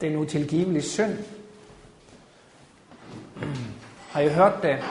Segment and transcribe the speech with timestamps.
[0.00, 1.18] den utilgivelige synd.
[4.10, 4.84] Har I hørt det?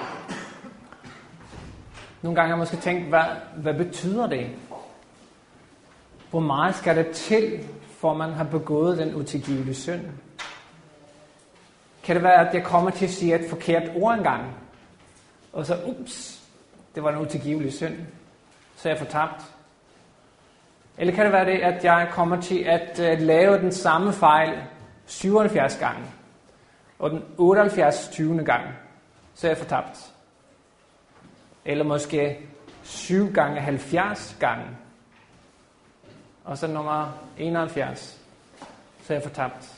[2.22, 3.24] Nogle gange har jeg måske tænkt, hvad,
[3.56, 4.50] hvad betyder det?
[6.30, 10.02] Hvor meget skal det til, for man har begået den utilgivelige synd?
[12.04, 14.44] Kan det være, at jeg kommer til at sige et forkert ord engang?
[15.54, 16.42] Og så, ups,
[16.96, 17.96] det var en utilgivelig synd.
[18.76, 19.42] Så er jeg fortabt.
[20.98, 24.54] Eller kan det være det, at jeg kommer til at uh, lave den samme fejl
[25.06, 26.04] 77 gange,
[27.00, 28.10] og den 78.
[28.12, 28.44] 20.
[28.44, 28.64] gang,
[29.36, 30.14] så er jeg fortabt.
[31.66, 32.38] Eller måske
[32.84, 34.66] 7 gange 70 gange,
[36.44, 38.22] og så nummer 71,
[39.04, 39.72] så er jeg fortabt.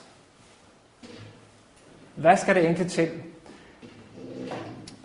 [2.16, 3.10] Hvad skal det egentlig til?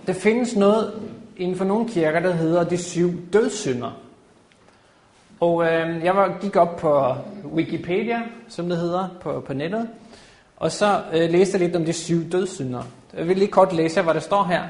[0.07, 1.03] Der findes noget
[1.37, 3.91] inden for nogle kirker, der hedder de syv dødssynder.
[5.41, 7.15] Og øh, jeg var, gik op på
[7.45, 9.89] Wikipedia, som det hedder, på, på nettet,
[10.63, 12.83] og så øh, læste jeg lidt om de syv dødssynder.
[13.17, 14.63] Jeg vil lige kort læse, hvad der står her.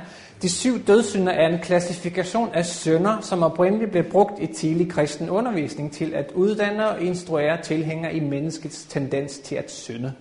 [0.42, 5.31] De syv dødssynder er en klassifikation af synder, som oprindeligt blev brugt i tidlig kristen
[5.31, 10.12] undervisning til at uddanne og instruere tilhængere i menneskets tendens til at synde.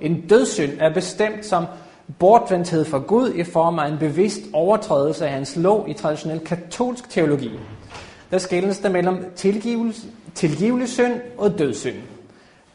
[0.00, 1.64] En dødssynd er bestemt som
[2.18, 7.10] bortvendthed fra Gud i form af en bevidst overtrædelse af hans lov i traditionel katolsk
[7.10, 7.50] teologi.
[8.30, 11.96] Der skældes der mellem tilgivelse, tilgivelig synd og dødssynd,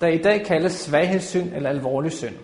[0.02, 2.36] der i dag kaldes svaghedssynd eller alvorlig synd.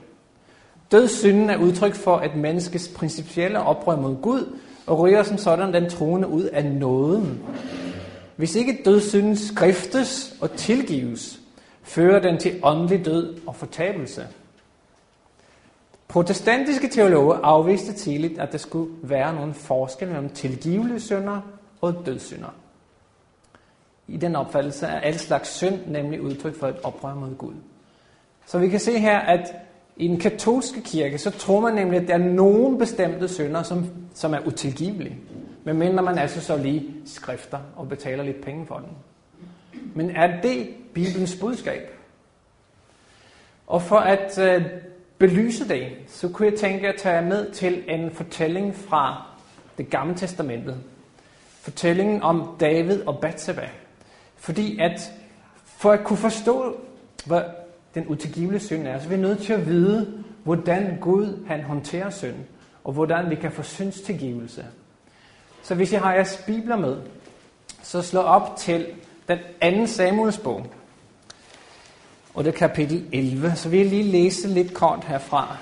[0.91, 5.89] Dødssynden er udtryk for at menneskes principielle oprør mod Gud, og ryger som sådan den
[5.89, 7.43] troende ud af nåden.
[8.35, 11.39] Hvis ikke dødssynden skriftes og tilgives,
[11.83, 14.27] fører den til åndelig død og fortabelse.
[16.07, 21.41] Protestantiske teologer afviste tidligt, at der skulle være nogen forskel mellem tilgivelige synder
[21.81, 22.53] og dødssynder.
[24.07, 27.53] I den opfattelse er al slags synd nemlig udtryk for et oprør mod Gud.
[28.45, 29.55] Så vi kan se her, at
[29.97, 33.89] i den katolske kirke, så tror man nemlig, at der er nogle bestemte synder, som,
[34.13, 35.17] som er utilgivelige.
[35.63, 38.89] Men mindre man altså så lige skrifter og betaler lidt penge for den.
[39.95, 41.89] Men er det Bibelens budskab?
[43.67, 44.65] Og for at øh,
[45.17, 49.25] belyse det, så kunne jeg tænke at tage med til en fortælling fra
[49.77, 50.77] det gamle testamentet.
[51.61, 53.69] Fortællingen om David og Bathsheba.
[54.43, 55.13] Fordi at
[55.65, 56.79] for at kunne forstå,
[57.25, 57.41] hvad
[57.95, 62.09] den utilgivelige synd er, så er vi nødt til at vide, hvordan Gud han håndterer
[62.09, 62.35] synd,
[62.83, 64.65] og hvordan vi kan få syndstilgivelse.
[65.61, 66.97] Så hvis I har jeres bibler med,
[67.83, 68.87] så slå op til
[69.27, 70.67] den anden Samuels bog,
[72.33, 73.55] og det er kapitel 11.
[73.55, 75.57] Så vi jeg lige læse lidt kort herfra.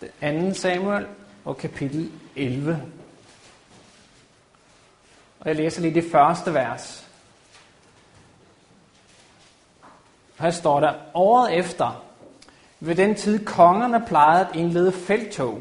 [0.00, 1.06] Den anden Samuel
[1.44, 2.82] og kapitel 11.
[5.40, 7.03] Og jeg læser lige det første vers.
[10.44, 12.04] Her står der, året efter,
[12.80, 15.58] ved den tid kongerne plejede at indlede feltog,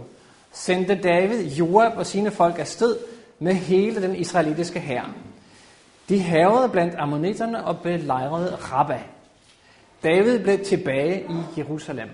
[0.51, 2.97] sendte David Joab og sine folk afsted
[3.39, 5.13] med hele den israelitiske hær.
[6.09, 9.01] De havede blandt ammonitterne og belejrede Rabbah.
[10.03, 12.09] David blev tilbage i Jerusalem.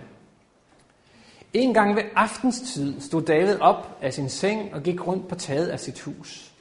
[1.53, 5.67] En gang ved aftenstid stod David op af sin seng og gik rundt på taget
[5.67, 6.51] af sit hus.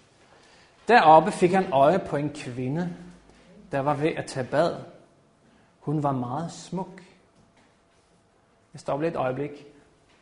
[0.89, 2.89] Deroppe fik han øje på en kvinde,
[3.73, 4.75] der var ved at tage bad.
[5.81, 7.03] Hun var meget smuk.
[8.73, 9.67] Jeg stopper lidt et øjeblik.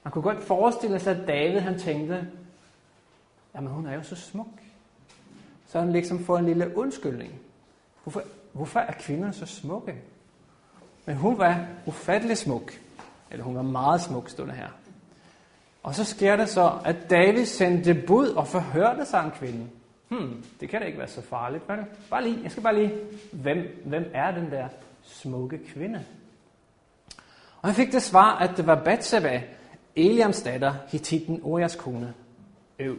[0.05, 2.29] Man kunne godt forestille sig, at David han tænkte,
[3.55, 4.49] jamen hun er jo så smuk.
[5.67, 7.41] Så han liksom får en lille undskyldning.
[8.03, 8.23] Hvorfor,
[8.53, 9.95] hvorfor er kvinderne så smukke?
[11.07, 12.73] Men hun var ufattelig smuk.
[13.31, 14.69] Eller hun var meget smuk, stod her.
[15.83, 19.71] Og så sker det så, at David sendte bud og forhørte sig om kvinden.
[20.09, 21.79] Hmm, det kan da ikke være så farligt, vel?
[22.11, 22.93] Bare lige, jeg skal bare lige,
[23.33, 24.69] hvem, hvem er den der
[25.07, 26.05] smukke kvinde?
[27.63, 29.43] Og han fik det svar, at det var Bathsheba,
[29.97, 32.15] Eliams datter, Hittiten Urias kone.
[32.79, 32.97] Øv.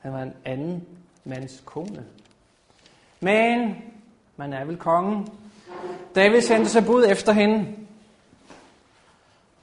[0.00, 0.86] Han var en anden
[1.24, 2.04] mands kone.
[3.20, 3.76] Men
[4.36, 5.28] man er vel kongen,
[6.14, 7.76] David sendte sig bud efter hende.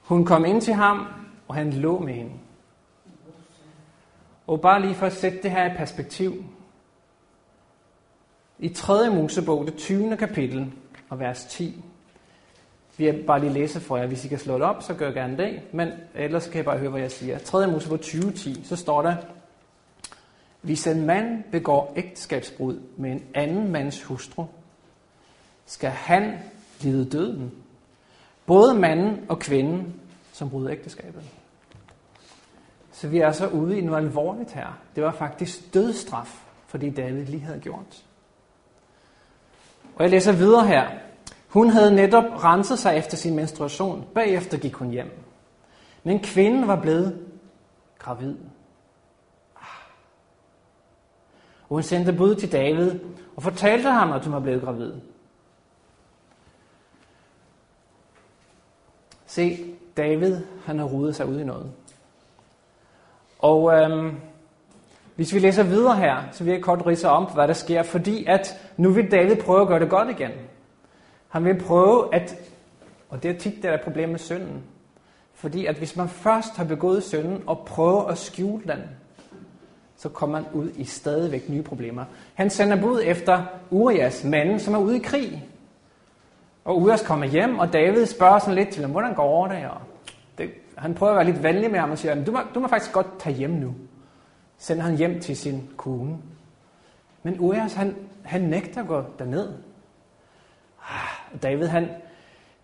[0.02, 1.06] Hun kom ind til ham,
[1.48, 2.32] og han lå med hende.
[4.46, 6.44] Og bare lige for at sætte det her i perspektiv.
[8.58, 9.10] I 3.
[9.10, 10.16] Mosebog, det 20.
[10.16, 10.72] kapitel
[11.12, 11.84] og vers 10.
[12.96, 14.06] Vi har bare lige læse for jer.
[14.06, 15.60] Hvis I kan slå det op, så gør jeg gerne det.
[15.72, 17.38] Men ellers kan I bare høre, hvad jeg siger.
[17.38, 17.66] 3.
[17.66, 19.16] Mosebog 20.10, så står der,
[20.60, 24.44] hvis en mand begår ægteskabsbrud med en anden mands hustru,
[25.66, 26.38] skal han
[26.80, 27.52] lide døden.
[28.46, 30.00] Både manden og kvinden,
[30.32, 31.22] som bryder ægteskabet.
[32.92, 34.78] Så vi er så ude i noget alvorligt her.
[34.94, 38.04] Det var faktisk dødstraf for det David lige havde gjort.
[39.96, 40.90] Og jeg læser videre her.
[41.48, 44.06] Hun havde netop renset sig efter sin menstruation.
[44.14, 45.10] Bagefter gik hun hjem.
[46.02, 47.26] Men kvinden var blevet
[47.98, 48.36] gravid.
[51.68, 53.00] Og hun sendte bud til David
[53.36, 54.92] og fortalte ham, at hun var blevet gravid.
[59.26, 61.72] Se, David, han har rodet sig ud i noget.
[63.38, 64.20] Og øhm,
[65.22, 68.24] hvis vi læser videre her, så vil jeg kort ridse om, hvad der sker, fordi
[68.24, 70.30] at nu vil David prøve at gøre det godt igen.
[71.28, 72.36] Han vil prøve at,
[73.08, 74.62] og det er tit, der er et problem med synden.
[75.34, 78.78] Fordi at hvis man først har begået synden og prøver at skjule den,
[79.96, 82.04] så kommer man ud i stadigvæk nye problemer.
[82.34, 85.44] Han sender bud efter Urias, manden, som er ude i krig.
[86.64, 89.64] Og Urias kommer hjem, og David spørger sådan lidt til ham, hvordan går det?
[89.70, 89.80] Og
[90.38, 92.68] det, han prøver at være lidt venlig med ham og siger, du må, du må
[92.68, 93.74] faktisk godt tage hjem nu.
[94.62, 96.18] Sender han hjem til sin kone.
[97.22, 99.48] Men Urias, han, han nægter at gå derned.
[100.78, 101.88] Og ah, David, han,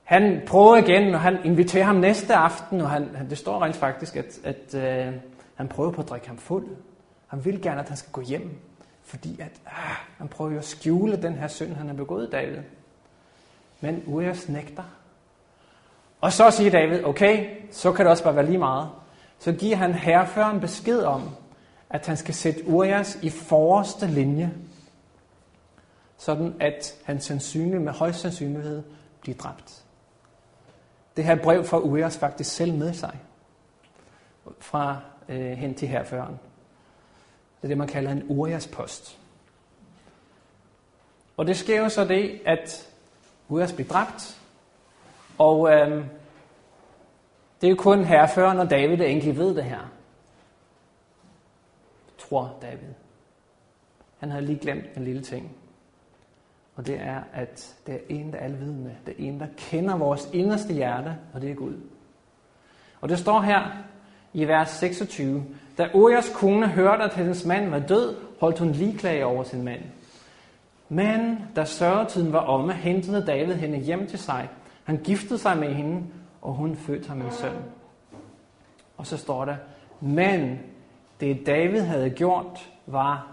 [0.04, 4.16] han prøver igen, og han inviterer ham næste aften, og han, det står rent faktisk,
[4.16, 5.14] at, at øh,
[5.54, 6.66] han prøver på at drikke ham fuld.
[7.26, 8.58] Han vil gerne, at han skal gå hjem,
[9.04, 12.58] fordi at, ah, han prøver jo at skjule den her synd, han har begået, David.
[13.80, 14.84] Men Urias nægter.
[16.20, 18.88] Og så siger David, okay, så kan det også bare være lige meget.
[19.38, 21.22] Så giver han herreføren besked om,
[21.90, 24.54] at han skal sætte Urias i forreste linje,
[26.16, 28.82] sådan at han sandsynligt med højst sandsynlighed
[29.20, 29.84] bliver dræbt.
[31.16, 33.18] Det her brev får Urias faktisk selv med sig
[34.58, 36.38] fra øh, hen til herføren.
[37.56, 39.18] Det er det, man kalder en Urias post.
[41.36, 42.88] Og det sker jo så det, at
[43.48, 44.40] Urias bliver dræbt,
[45.38, 46.04] og øh,
[47.60, 49.90] det er jo kun herføren og David, der egentlig ved det her.
[52.28, 52.94] Tror David.
[54.18, 55.56] Han har lige glemt en lille ting.
[56.76, 58.96] Og det er, at det er en, der er alvidende.
[59.06, 61.74] Det er en, der kender vores inderste hjerte, og det er Gud.
[63.00, 63.62] Og det står her
[64.32, 65.44] i vers 26.
[65.78, 69.82] Da Urias kone hørte, at hendes mand var død, holdt hun ligeklage over sin mand.
[70.88, 74.48] Men da sørgetiden var omme, hentede David hende hjem til sig.
[74.84, 76.02] Han giftede sig med hende,
[76.42, 77.56] og hun fødte ham en søn.
[78.96, 79.56] Og så står der,
[80.00, 80.58] men
[81.20, 83.26] det David havde gjort, var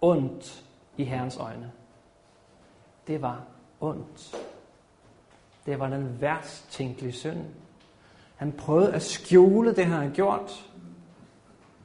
[0.00, 0.64] ondt
[0.96, 1.72] i Herrens øjne
[3.10, 3.40] det var
[3.80, 4.36] ondt.
[5.66, 7.44] Det var den værst tænkelige synd.
[8.36, 10.66] Han prøvede at skjule det, han havde gjort.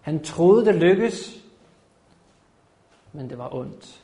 [0.02, 1.38] Han troede, det lykkedes,
[3.14, 4.02] men det var ondt.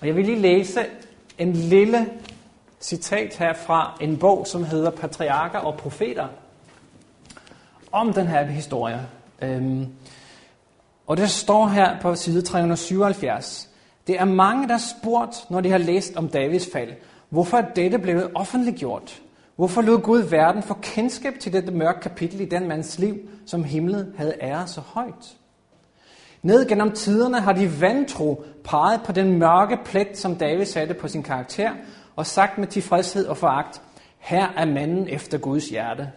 [0.00, 0.80] Og jeg vil lige læse
[1.38, 2.20] en lille
[2.80, 6.28] citat her fra en bog, som hedder Patriarker og Profeter,
[7.92, 9.08] om den her historie.
[9.42, 9.86] Øhm,
[11.06, 13.68] og det står her på side 377.
[14.06, 16.92] Det er mange, der spurgt, når de har læst om Davids fald,
[17.28, 19.22] hvorfor er dette blevet offentliggjort?
[19.56, 23.16] Hvorfor lod Gud verden få kendskab til dette mørke kapitel i den mands liv,
[23.46, 25.36] som himlen havde æret så højt?
[26.42, 31.08] Ned gennem tiderne har de vantro peget på den mørke plet, som David satte på
[31.08, 31.70] sin karakter,
[32.16, 33.82] og sagt med tilfredshed og foragt,
[34.18, 36.10] her er manden efter Guds hjerte.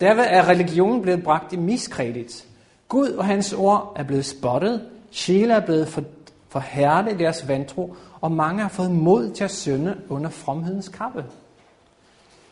[0.00, 2.44] Derved er religionen blevet bragt i miskredit.
[2.88, 6.06] Gud og hans ord er blevet spottet, sjæle er blevet
[6.48, 11.24] forhærde deres vantro, og mange har fået mod til at synde under fromhedens kappe.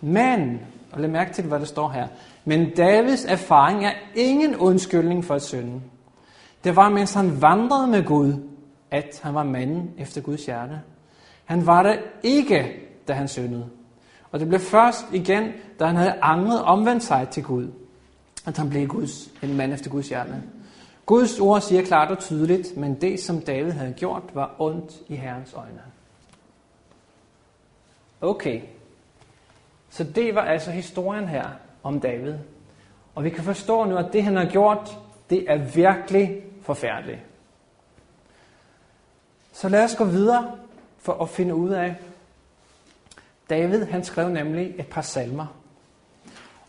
[0.01, 0.61] Men,
[0.93, 2.09] og lad mærke til, hvad der står her,
[2.45, 5.81] men Davids erfaring er ingen undskyldning for at synde.
[6.65, 8.35] Det var, mens han vandrede med Gud,
[8.91, 10.81] at han var manden efter Guds hjerte.
[11.45, 12.73] Han var det ikke,
[13.09, 13.67] da han syndede.
[14.33, 17.69] Og det blev først igen, da han havde angret omvendt sig til Gud,
[18.47, 20.43] at han blev Guds, en mand efter Guds hjerte.
[21.07, 25.17] Guds ord siger klart og tydeligt, men det, som David havde gjort, var ondt i
[25.17, 25.83] Herrens øjne.
[28.21, 28.61] Okay,
[29.91, 31.49] så det var altså historien her
[31.83, 32.35] om David.
[33.15, 34.99] Og vi kan forstå nu, at det, han har gjort,
[35.31, 37.21] det er virkelig forfærdeligt.
[39.53, 40.57] Så lad os gå videre
[40.99, 41.97] for at finde ud af,
[43.51, 45.47] David han skrev nemlig et par salmer.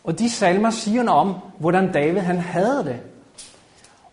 [0.04, 3.00] Og de salmer siger noget om, hvordan David han havde det.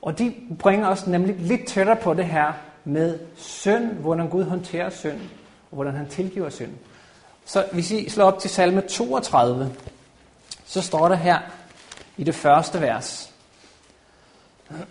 [0.03, 2.53] Og de bringer os nemlig lidt tættere på det her
[2.85, 5.21] med synd, hvordan Gud håndterer synd,
[5.71, 6.73] og hvordan han tilgiver synd.
[7.45, 9.75] Så hvis I slår op til salme 32,
[10.65, 11.39] så står der her
[12.17, 13.33] i det første vers.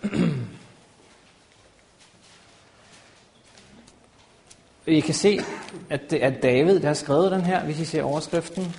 [4.86, 5.40] I kan se,
[5.90, 8.74] at det er David, der har skrevet den her, hvis I ser overskriften.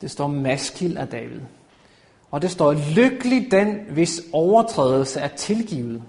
[0.00, 1.40] Det står maskil af David.
[2.30, 6.02] Og det står, lykkelig den, hvis overtrædelse er tilgivet,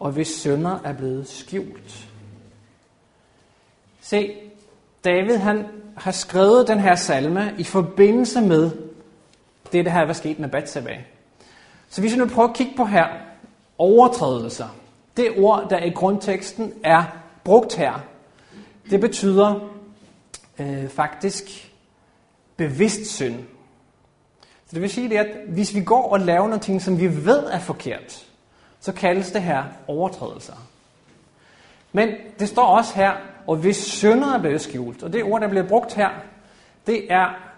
[0.00, 2.08] og hvis sønder er blevet skjult.
[4.00, 4.34] Se,
[5.04, 8.70] David han har skrevet den her salme i forbindelse med
[9.72, 10.98] det, der her var sket med Bathsheba.
[11.88, 13.06] Så hvis vi nu prøver at kigge på her,
[13.78, 14.68] overtrædelser.
[15.16, 17.04] Det ord, der i grundteksten er
[17.44, 18.04] brugt her,
[18.90, 19.68] det betyder
[20.58, 21.72] øh, faktisk
[22.56, 23.34] bevidst synd.
[24.42, 27.44] Så det vil sige, det, at hvis vi går og laver noget, som vi ved
[27.44, 28.26] er forkert,
[28.80, 30.54] så kaldes det her overtrædelser.
[31.92, 33.12] Men det står også her,
[33.46, 36.10] og hvis synder er blevet skjult, og det ord, der bliver brugt her,
[36.86, 37.52] det er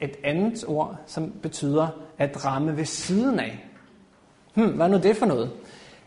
[0.00, 1.88] et andet ord, som betyder
[2.18, 3.64] at ramme ved siden af.
[4.54, 5.50] Hmm, hvad er nu det for noget?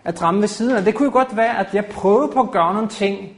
[0.05, 0.83] At ramme ved siden af.
[0.83, 3.37] Det kunne jo godt være, at jeg prøvede på at gøre nogle ting,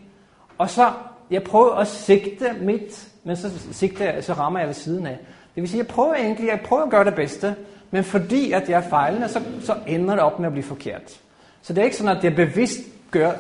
[0.58, 0.92] og så
[1.32, 5.18] jeg prøver at sigte mit, men så, sigte, så rammer jeg ved siden af.
[5.56, 7.56] Det vil sige, jeg prøver egentlig, jeg prøver at gøre det bedste,
[7.92, 11.20] men fordi at jeg er fejlende, så, så ender det op med at blive forkert.
[11.62, 12.80] Så det er ikke sådan, at jeg bevidst
[13.12, 13.32] gør,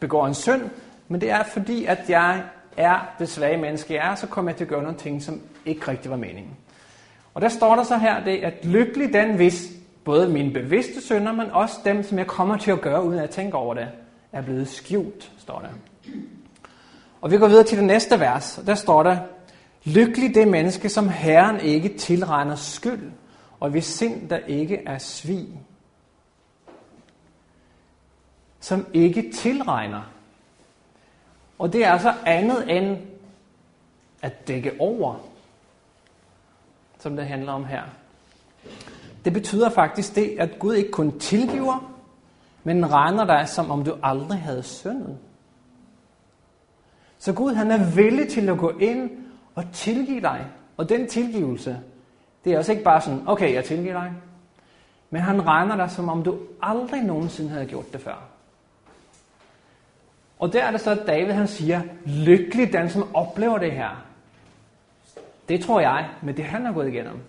[0.00, 0.62] begår en synd,
[1.08, 2.42] men det er fordi, at jeg
[2.76, 5.40] er det svage menneske, jeg er, så kommer jeg til at gøre nogle ting, som
[5.66, 6.56] ikke rigtig var meningen.
[7.34, 9.72] Og der står der så her, det, at lykkelig den, hvis
[10.10, 13.30] både mine bevidste synder, men også dem, som jeg kommer til at gøre, uden at
[13.30, 13.88] tænke over det,
[14.32, 15.68] er blevet skjult, står der.
[17.20, 19.18] Og vi går videre til det næste vers, og der står der,
[19.84, 23.12] Lykkelig det menneske, som Herren ikke tilregner skyld,
[23.60, 25.48] og hvis sind der ikke er svig.
[28.60, 30.02] Som ikke tilregner.
[31.58, 32.98] Og det er altså andet end
[34.22, 35.14] at dække over,
[36.98, 37.82] som det handler om her.
[39.24, 41.92] Det betyder faktisk det, at Gud ikke kun tilgiver,
[42.64, 45.18] men regner dig, som om du aldrig havde syndet.
[47.18, 49.10] Så Gud han er villig til at gå ind
[49.54, 50.46] og tilgive dig.
[50.76, 51.80] Og den tilgivelse,
[52.44, 54.12] det er også ikke bare sådan, okay, jeg tilgiver dig.
[55.10, 58.22] Men han regner dig, som om du aldrig nogensinde havde gjort det før.
[60.38, 64.04] Og der er det så, at David han siger, lykkelig den, som oplever det her.
[65.48, 67.20] Det tror jeg, med det han har gået igennem.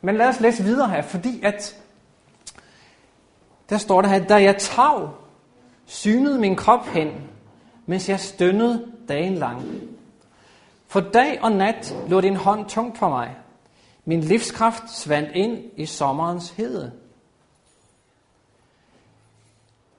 [0.00, 1.82] Men lad os læse videre her, fordi at
[3.68, 5.10] der står der her, da jeg tav,
[5.86, 7.30] synede min krop hen,
[7.86, 9.62] mens jeg stønnede dagen lang.
[10.86, 13.36] For dag og nat lå din hånd tungt for mig.
[14.04, 16.92] Min livskraft svandt ind i sommerens hede.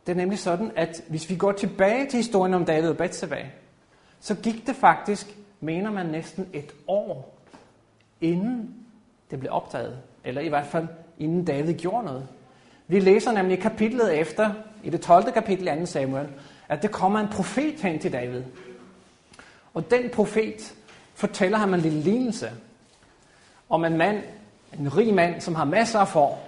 [0.06, 3.50] Det er nemlig sådan, at hvis vi går tilbage til historien om David og Bathsheba,
[4.20, 7.38] så gik det faktisk, mener man, næsten et år,
[8.22, 8.87] inden
[9.31, 9.98] det blev opdaget.
[10.24, 10.88] Eller i hvert fald,
[11.19, 12.27] inden David gjorde noget.
[12.88, 14.51] Vi læser nemlig kapitlet efter,
[14.84, 15.31] i det 12.
[15.31, 15.86] kapitel 2.
[15.86, 16.27] Samuel,
[16.69, 18.43] at der kommer en profet hen til David.
[19.74, 20.75] Og den profet
[21.15, 22.51] fortæller ham en lille lignelse
[23.69, 24.24] om en mand,
[24.79, 26.48] en rig mand, som har masser af får,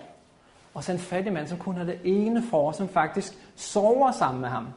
[0.74, 4.42] og så en fattig mand, som kun har det ene får, som faktisk sover sammen
[4.42, 4.68] med ham.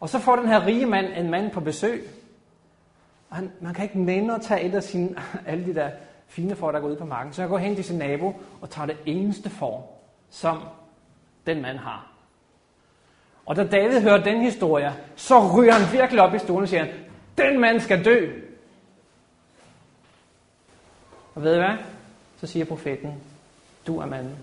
[0.00, 2.08] Og så får den her rige mand en mand på besøg,
[3.30, 5.90] og han, man kan ikke nænde at tage et af sine, alle de der
[6.28, 7.32] fine får, der går ud på marken.
[7.32, 10.60] Så jeg går hen til sin nabo og tager det eneste får, som
[11.46, 12.10] den mand har.
[13.46, 16.86] Og da David hører den historie, så ryger han virkelig op i stolen og siger,
[17.38, 18.40] den mand skal dø.
[21.34, 21.76] Og ved I hvad?
[22.40, 23.14] Så siger profeten,
[23.86, 24.36] du er manden.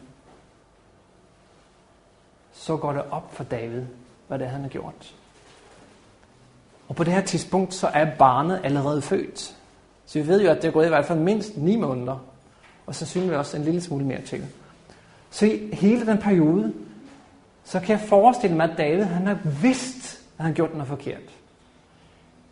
[2.53, 3.85] Så går det op for David,
[4.27, 5.15] hvad det er, han har gjort.
[6.87, 9.57] Og på det her tidspunkt, så er barnet allerede født.
[10.11, 12.25] Så vi ved jo, at det er gået i hvert fald mindst 9 måneder.
[12.85, 14.45] Og sandsynligvis også en lille smule mere til.
[15.29, 16.73] Så i hele den periode,
[17.63, 21.21] så kan jeg forestille mig, at David han har vidst, at han gjort noget forkert.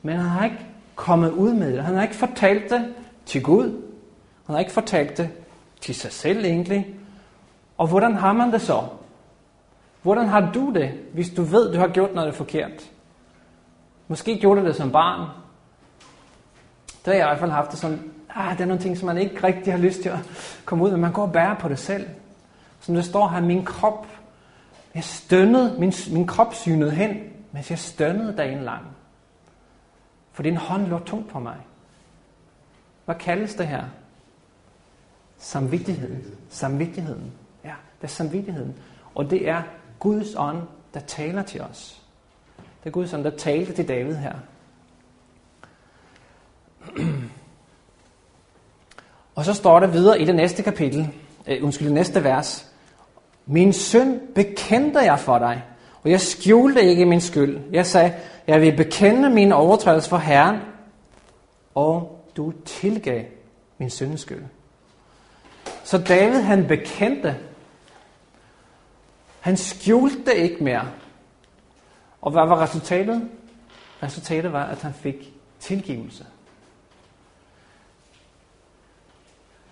[0.01, 1.83] Men han har ikke kommet ud med det.
[1.83, 2.93] Han har ikke fortalt det
[3.25, 3.81] til Gud.
[4.45, 5.29] Han har ikke fortalt det
[5.81, 6.95] til sig selv egentlig.
[7.77, 8.83] Og hvordan har man det så?
[10.01, 12.91] Hvordan har du det, hvis du ved, du har gjort noget forkert?
[14.07, 15.29] Måske gjorde du det som barn.
[17.05, 19.05] Der har jeg i hvert fald haft det sådan, ah, det er nogle ting, som
[19.05, 20.19] man ikke rigtig har lyst til at
[20.65, 20.97] komme ud med.
[20.97, 22.09] Man går og bærer på det selv.
[22.79, 24.07] Som det står her, min krop,
[24.95, 27.19] jeg stønnede, min, min krop synede hen,
[27.51, 28.85] mens jeg stønnede dagen lang.
[30.31, 31.57] For din hånd lå tungt på mig.
[33.05, 33.83] Hvad kaldes det her?
[35.37, 36.23] Samvittigheden.
[36.49, 37.31] Samvittigheden.
[37.63, 38.75] Ja, det er samvittigheden.
[39.15, 39.61] Og det er
[39.99, 40.61] Guds ånd,
[40.93, 42.01] der taler til os.
[42.57, 44.35] Det er Guds ånd, der talte til David her.
[49.35, 51.09] Og så står der videre i det næste kapitel,
[51.47, 52.65] uh, undskyld, det næste vers.
[53.45, 55.63] Min søn bekendte jeg for dig,
[56.03, 57.59] og jeg skjulte ikke min skyld.
[57.71, 58.13] Jeg sagde,
[58.47, 60.57] jeg vil bekende min overtrædelse for Herren,
[61.75, 63.23] og du tilgav
[63.77, 64.43] min søns skyld.
[65.83, 67.35] Så David han bekendte,
[69.39, 70.87] han skjulte ikke mere.
[72.21, 73.29] Og hvad var resultatet?
[74.03, 76.25] Resultatet var, at han fik tilgivelse.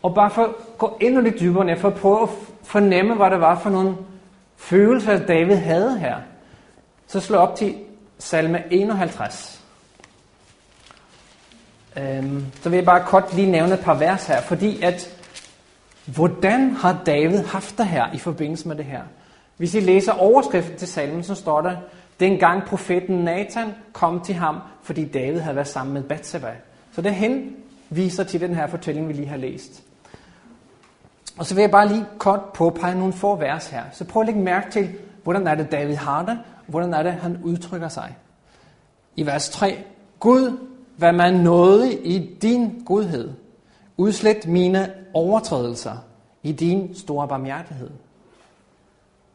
[0.08, 2.30] Og bare for at gå endnu lidt dybere ned, for at prøve at
[2.64, 3.96] fornemme, hvad det var for nogle
[4.58, 6.16] følelser, David havde her,
[7.08, 7.76] så slå op til
[8.20, 9.64] salme 51.
[11.98, 15.16] Øhm, så vil jeg bare kort lige nævne et par vers her, fordi at,
[16.06, 19.02] hvordan har David haft det her i forbindelse med det her?
[19.58, 21.76] Hvis I læser overskriften til salmen, så står der,
[22.20, 26.52] dengang profeten Nathan kom til ham, fordi David havde været sammen med Bathsheba.
[26.92, 29.84] Så det henviser til den her fortælling, vi lige har læst.
[31.38, 33.84] Og så vil jeg bare lige kort påpege nogle få vers her.
[33.92, 34.90] Så prøv at lægge mærke til,
[35.24, 38.18] hvordan er det David har det, og hvordan er det, han udtrykker sig.
[39.16, 39.84] I vers 3.
[40.20, 40.58] Gud,
[40.98, 43.34] hvad man nåede i din godhed.
[43.98, 45.98] Udslet mine overtrædelser
[46.44, 47.90] i din store barmhjertighed.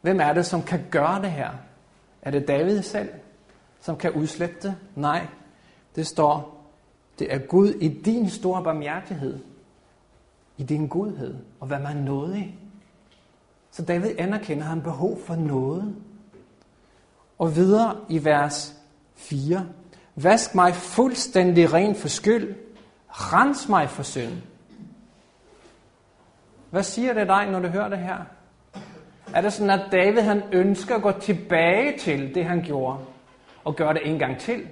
[0.01, 1.51] Hvem er det, som kan gøre det her?
[2.23, 3.09] Er det David selv,
[3.81, 4.75] som kan udslette det?
[4.95, 5.27] Nej,
[5.97, 6.65] det står,
[7.19, 9.39] det er Gud i din store barmhjertighed,
[10.63, 12.55] i din godhed, og hvad man nåede i.
[13.71, 15.97] Så David anerkender, at han behov for noget.
[17.39, 18.75] Og videre i vers
[19.15, 19.67] 4.
[20.15, 22.55] Vask mig fuldstændig ren for skyld.
[23.09, 24.33] Rens mig for synd.
[26.71, 28.19] Hvad siger det dig, når du hører det her?
[29.35, 32.99] Er det sådan, at David han ønsker at gå tilbage til det, han gjorde,
[33.65, 34.69] og gøre det en gang til?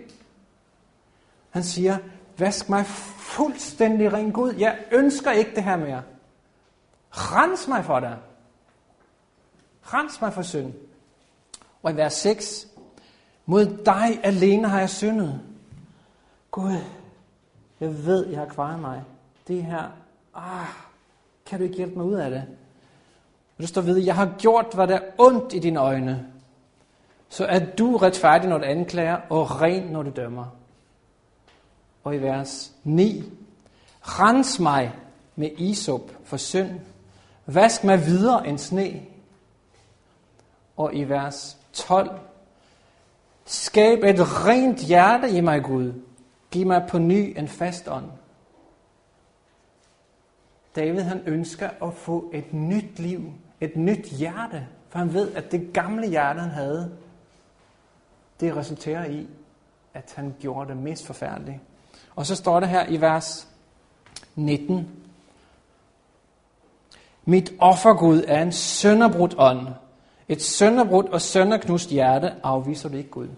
[1.50, 1.99] Han siger,
[2.40, 4.52] vask mig fuldstændig ren Gud.
[4.52, 6.02] Jeg ønsker ikke det her mere.
[7.11, 8.16] Rens mig for dig.
[9.82, 10.73] Rens mig for synd.
[11.82, 12.66] Og i vers 6.
[13.47, 15.40] Mod dig alene har jeg syndet.
[16.50, 16.76] Gud,
[17.80, 19.02] jeg ved, jeg har kvaret mig.
[19.49, 19.90] Det her,
[20.35, 20.66] ah,
[21.47, 22.44] kan du ikke hjælpe mig ud af det?
[23.56, 26.26] Og du står ved, jeg har gjort, hvad der er ondt i dine øjne.
[27.28, 30.60] Så er du retfærdig, når du anklager, og ren, når du dømmer.
[32.04, 33.25] Og i vers 9.
[34.00, 34.95] Rens mig
[35.37, 36.81] med isop for synd.
[37.46, 39.03] Vask mig videre end sne.
[40.77, 42.11] Og i vers 12.
[43.44, 45.92] Skab et rent hjerte i mig, Gud.
[46.51, 48.11] Giv mig på ny en fast ånd.
[50.77, 55.53] David han ønsker at få et nyt liv, et nyt hjerte, for han ved, at
[55.53, 56.96] det gamle hjerte, han havde,
[58.40, 59.29] det resulterer i,
[59.94, 61.61] at han gjorde det mest forfærdelige.
[62.20, 63.48] Og så står det her i vers
[64.35, 64.88] 19.
[67.24, 69.66] Mit offergud er en sønderbrudt ånd.
[70.28, 73.28] Et sønderbrudt og sønderknust hjerte afviser det ikke Gud.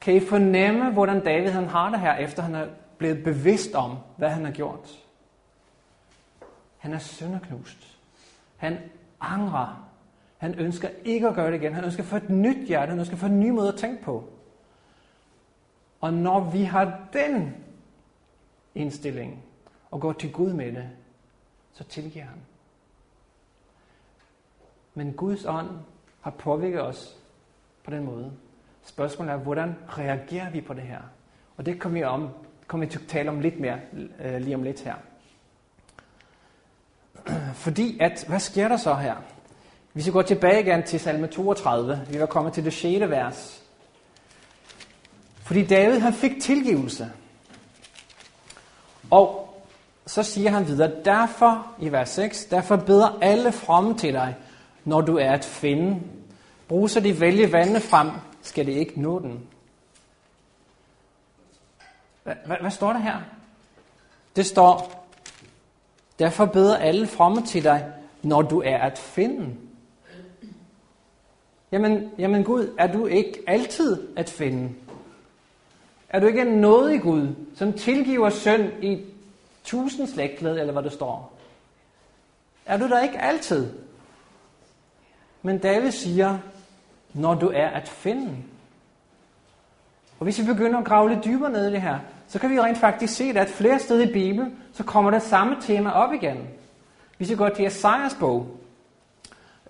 [0.00, 2.66] Kan I fornemme, hvordan David han har det her, efter han er
[2.98, 4.98] blevet bevidst om, hvad han har gjort?
[6.78, 7.96] Han er sønderknust.
[8.56, 8.78] Han
[9.20, 9.86] angrer.
[10.38, 11.74] Han ønsker ikke at gøre det igen.
[11.74, 12.90] Han ønsker at få et nyt hjerte.
[12.90, 14.33] Han ønsker at få en ny måde at tænke på.
[16.04, 17.54] Og når vi har den
[18.74, 19.44] indstilling
[19.90, 20.88] og går til Gud med det,
[21.72, 22.38] så tilgiver han.
[24.94, 25.68] Men Guds ånd
[26.20, 27.16] har påvirket os
[27.84, 28.32] på den måde.
[28.82, 31.00] Spørgsmålet er, hvordan reagerer vi på det her?
[31.56, 32.28] Og det kommer vi, om,
[32.66, 33.80] kommer vi til at tale om lidt mere
[34.20, 34.96] øh, lige om lidt her.
[37.64, 39.14] Fordi at, hvad sker der så her?
[39.92, 43.00] Hvis vi går tilbage igen til salme 32, vi var kommet til det 6.
[43.00, 43.63] vers.
[45.44, 47.10] Fordi David han fik tilgivelse.
[49.10, 49.54] Og
[50.06, 54.36] så siger han videre, derfor i vers 6, derfor beder alle fromme til dig,
[54.84, 56.00] når du er at finde.
[56.68, 58.10] Brug så de vælge vandene frem,
[58.42, 59.48] skal det ikke nå den.
[62.22, 63.20] Hvad, hvad, står der her?
[64.36, 65.06] Det står,
[66.18, 69.56] derfor beder alle fromme til dig, når du er at finde.
[71.72, 74.74] Jamen, jamen Gud, er du ikke altid at finde?
[76.14, 79.04] Er du ikke en nådig Gud, som tilgiver synd i
[79.64, 81.32] tusind slægtled, eller hvad det står?
[82.66, 83.72] Er du der ikke altid?
[85.42, 86.38] Men David siger,
[87.14, 88.36] når du er at finde.
[90.18, 91.98] Og hvis vi begynder at grave lidt dybere ned i det her,
[92.28, 95.56] så kan vi rent faktisk se, at flere steder i Bibelen, så kommer det samme
[95.60, 96.48] tema op igen.
[97.16, 98.56] Hvis vi går til Esajas bog,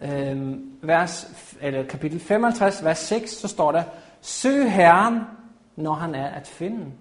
[0.00, 1.28] øh, vers,
[1.61, 3.83] eller kapitel 55, vers 6, så står der,
[4.20, 5.20] Søg Herren,
[5.76, 6.92] når han er at finde.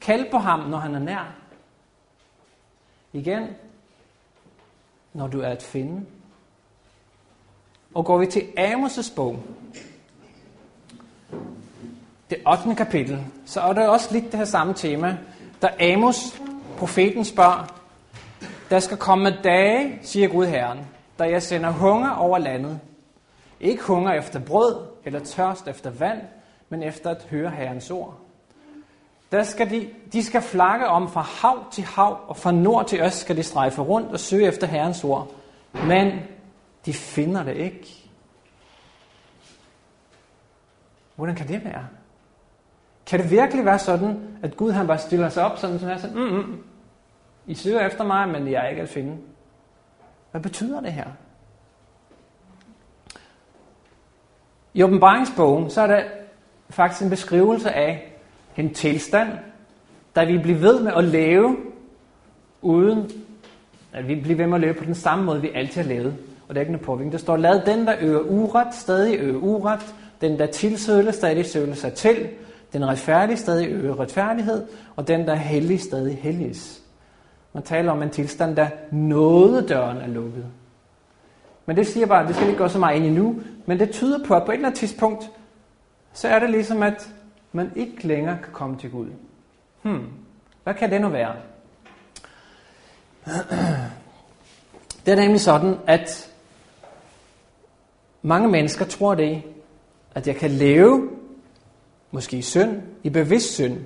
[0.00, 1.34] Kald på ham, når han er nær.
[3.12, 3.48] Igen,
[5.12, 6.06] når du er at finde.
[7.94, 9.42] Og går vi til Amos' bog,
[12.30, 12.74] det 8.
[12.74, 15.18] kapitel, så er der også lidt det her samme tema.
[15.62, 16.40] Da Amos,
[16.78, 17.80] profeten, spørger,
[18.70, 20.78] der skal komme dage, siger Gud Herren,
[21.18, 22.80] da jeg sender hunger over landet,
[23.60, 26.20] Ikke hunger efter brød eller tørst efter vand,
[26.68, 28.18] men efter at høre Herrens ord.
[29.32, 33.00] Der skal de, de skal flakke om fra hav til hav, og fra nord til
[33.00, 35.30] øst skal de strejfe rundt og søge efter Herrens ord.
[35.72, 36.20] Men
[36.86, 38.10] de finder det ikke.
[41.14, 41.86] Hvordan kan det være?
[43.06, 46.16] Kan det virkelig være sådan, at Gud han bare stiller sig op sådan, sådan, sådan
[46.16, 46.64] mm, mm,
[47.46, 49.18] I søger efter mig, men jeg er ikke at finde.
[50.30, 51.06] Hvad betyder det her?
[54.74, 56.04] I åbenbaringsbogen, så er der
[56.74, 58.12] faktisk en beskrivelse af
[58.56, 59.28] en tilstand,
[60.14, 61.56] der vi bliver ved med at leve,
[62.62, 63.10] uden
[63.92, 66.16] at vi bliver ved med at leve på den samme måde, vi altid har levet.
[66.48, 67.12] Og det er ikke noget påvirkning.
[67.12, 69.94] Der står, lad den, der øger uret, stadig øge uret.
[70.20, 72.28] Den, der tilsøler, stadig søler sig til.
[72.72, 74.66] Den retfærdige stadig øger retfærdighed.
[74.96, 76.82] Og den, der er hellig, stadig helliges.
[77.52, 80.44] Man taler om en tilstand, der nådedøren er lukket.
[81.66, 83.90] Men det siger bare, det skal ikke gå så meget ind i nu, men det
[83.90, 85.30] tyder på, at på et eller andet tidspunkt,
[86.14, 87.10] så er det ligesom, at
[87.52, 89.08] man ikke længere kan komme til Gud.
[89.82, 90.06] Hmm,
[90.64, 91.34] hvad kan det nu være?
[95.06, 96.30] Det er nemlig sådan, at
[98.22, 99.42] mange mennesker tror det,
[100.14, 101.10] at jeg kan leve,
[102.10, 103.80] måske i synd, i bevidst synd.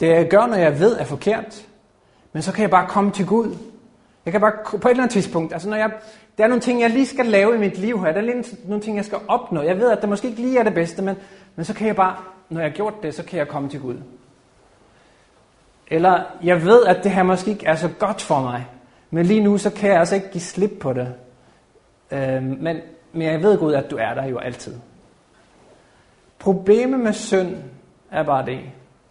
[0.00, 1.66] Det jeg gør, når jeg ved er forkert,
[2.32, 3.56] men så kan jeg bare komme til Gud.
[4.24, 5.90] Jeg kan bare på et eller andet tidspunkt, altså når jeg,
[6.38, 8.44] der er nogle ting, jeg lige skal lave i mit liv her, der er lige
[8.64, 9.62] nogle ting, jeg skal opnå.
[9.62, 11.16] Jeg ved, at det måske ikke lige er det bedste, men,
[11.56, 12.16] men så kan jeg bare,
[12.48, 13.96] når jeg har gjort det, så kan jeg komme til Gud.
[15.88, 18.66] Eller jeg ved, at det her måske ikke er så godt for mig,
[19.10, 21.14] men lige nu, så kan jeg altså ikke give slip på det.
[22.10, 22.76] Øh, men,
[23.12, 24.74] men jeg ved Gud, at du er der jo altid.
[26.38, 27.56] Problemet med synd
[28.10, 28.60] er bare det,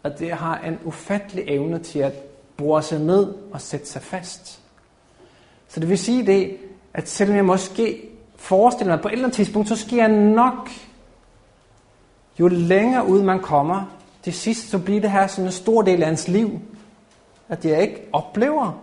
[0.04, 2.14] at det har en ufattelig evne til at
[2.58, 4.63] bore sig ned og sætte sig fast.
[5.74, 6.58] Så det vil sige det,
[6.94, 10.70] at selvom jeg måske forestiller mig, at på et eller andet tidspunkt, så sker nok,
[12.40, 16.04] jo længere ud man kommer, til sidst så bliver det her sådan en stor del
[16.04, 16.60] af ens liv,
[17.50, 18.82] at jeg ikke oplever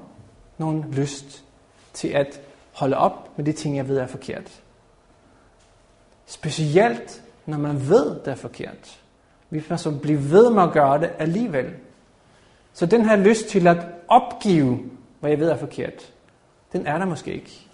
[0.58, 1.44] nogen lyst
[1.92, 2.40] til at
[2.72, 4.60] holde op med de ting, jeg ved er forkert.
[6.26, 9.00] Specielt, når man ved, det er forkert.
[9.50, 11.70] Vi får så blive ved med at gøre det alligevel.
[12.72, 14.78] Så den her lyst til at opgive,
[15.20, 16.12] hvad jeg ved er forkert,
[16.72, 17.66] den er der måske ikke.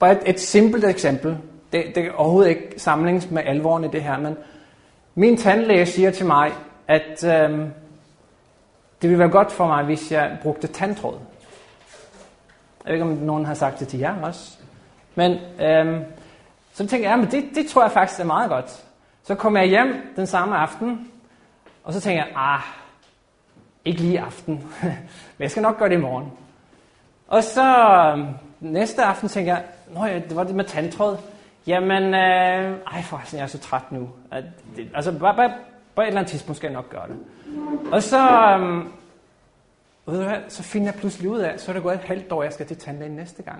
[0.00, 1.38] Bare et, et simpelt eksempel.
[1.72, 4.36] Det, det er overhovedet ikke samlings med alvoren i det her, men
[5.14, 6.52] min tandlæge siger til mig,
[6.88, 7.70] at øhm,
[9.02, 11.18] det ville være godt for mig, hvis jeg brugte tandtråd.
[12.84, 14.58] Jeg ved ikke, om nogen har sagt det til jer også.
[15.14, 16.04] Men øhm,
[16.72, 18.84] så tænkte jeg, at det, det tror jeg faktisk er meget godt.
[19.22, 21.10] Så kom jeg hjem den samme aften,
[21.84, 22.60] og så tænkte jeg, ah,
[23.84, 24.54] ikke lige aften,
[25.36, 26.32] men jeg skal nok gøre det i morgen.
[27.28, 27.76] Og så
[28.12, 28.26] øhm,
[28.60, 29.64] næste aften tænker jeg,
[29.94, 31.16] Nå ja, det var det med tandtråd.
[31.66, 34.08] Jamen, øh, ej forresten, jeg er så træt nu.
[34.30, 34.44] At
[34.76, 35.52] det, altså, bare, bare,
[35.94, 37.16] bare et eller andet tidspunkt skal jeg nok gøre det.
[37.92, 38.84] Og så, øh,
[40.06, 42.32] ved du hvad, så finder jeg pludselig ud af, så er det gået et halvt
[42.32, 43.58] år, jeg skal til tandlægen næste gang.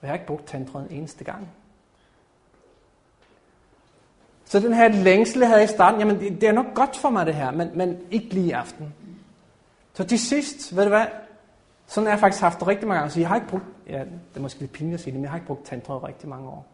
[0.00, 1.48] Og jeg har ikke brugt tandtråden eneste gang.
[4.44, 7.26] Så den her længsel havde i starten, jamen det, det er nok godt for mig
[7.26, 8.94] det her, men, men ikke lige i aften.
[9.94, 11.06] Så til sidst, ved du hvad,
[11.86, 13.98] sådan har jeg faktisk haft det rigtig mange gange, så jeg har ikke brugt, ja,
[13.98, 16.28] det er måske lidt pinligt at sige det, men jeg har ikke brugt tandtråd rigtig
[16.28, 16.66] mange år.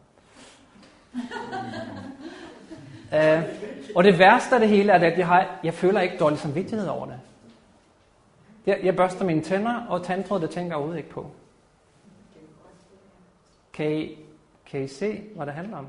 [3.13, 3.43] uh,
[3.97, 6.89] og det værste af det hele er, at jeg, har, jeg føler ikke dårlig samvittighed
[6.89, 7.21] over det.
[8.67, 11.31] Jeg, jeg børster mine tænder, og tandtråd, det tænker jeg overhovedet ikke på.
[13.73, 14.19] Kan I,
[14.67, 15.87] kan I se, hvad det handler om?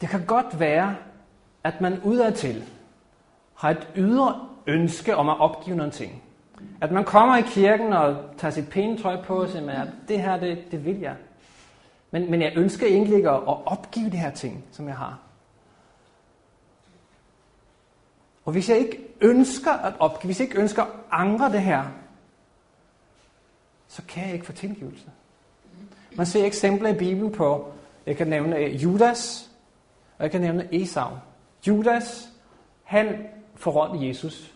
[0.00, 0.96] Det kan godt være,
[1.64, 2.64] at man udadtil
[3.54, 6.22] har et ydre ønske om at opgive nogle ting.
[6.80, 10.20] At man kommer i kirken og tager sit pæne tøj på og siger, at det
[10.20, 11.16] her, det, det vil jeg.
[12.10, 15.18] Men, men jeg ønsker egentlig ikke at, at opgive de her ting, som jeg har.
[18.44, 21.84] Og hvis jeg ikke ønsker at opgive, hvis jeg ikke ønsker at angre det her,
[23.88, 25.06] så kan jeg ikke få tilgivelse.
[26.16, 27.72] Man ser eksempler i Bibelen på,
[28.06, 29.50] jeg kan nævne eh, Judas,
[30.18, 31.10] og jeg kan nævne Esau.
[31.68, 32.28] Judas,
[32.84, 34.54] han forrådte Jesus.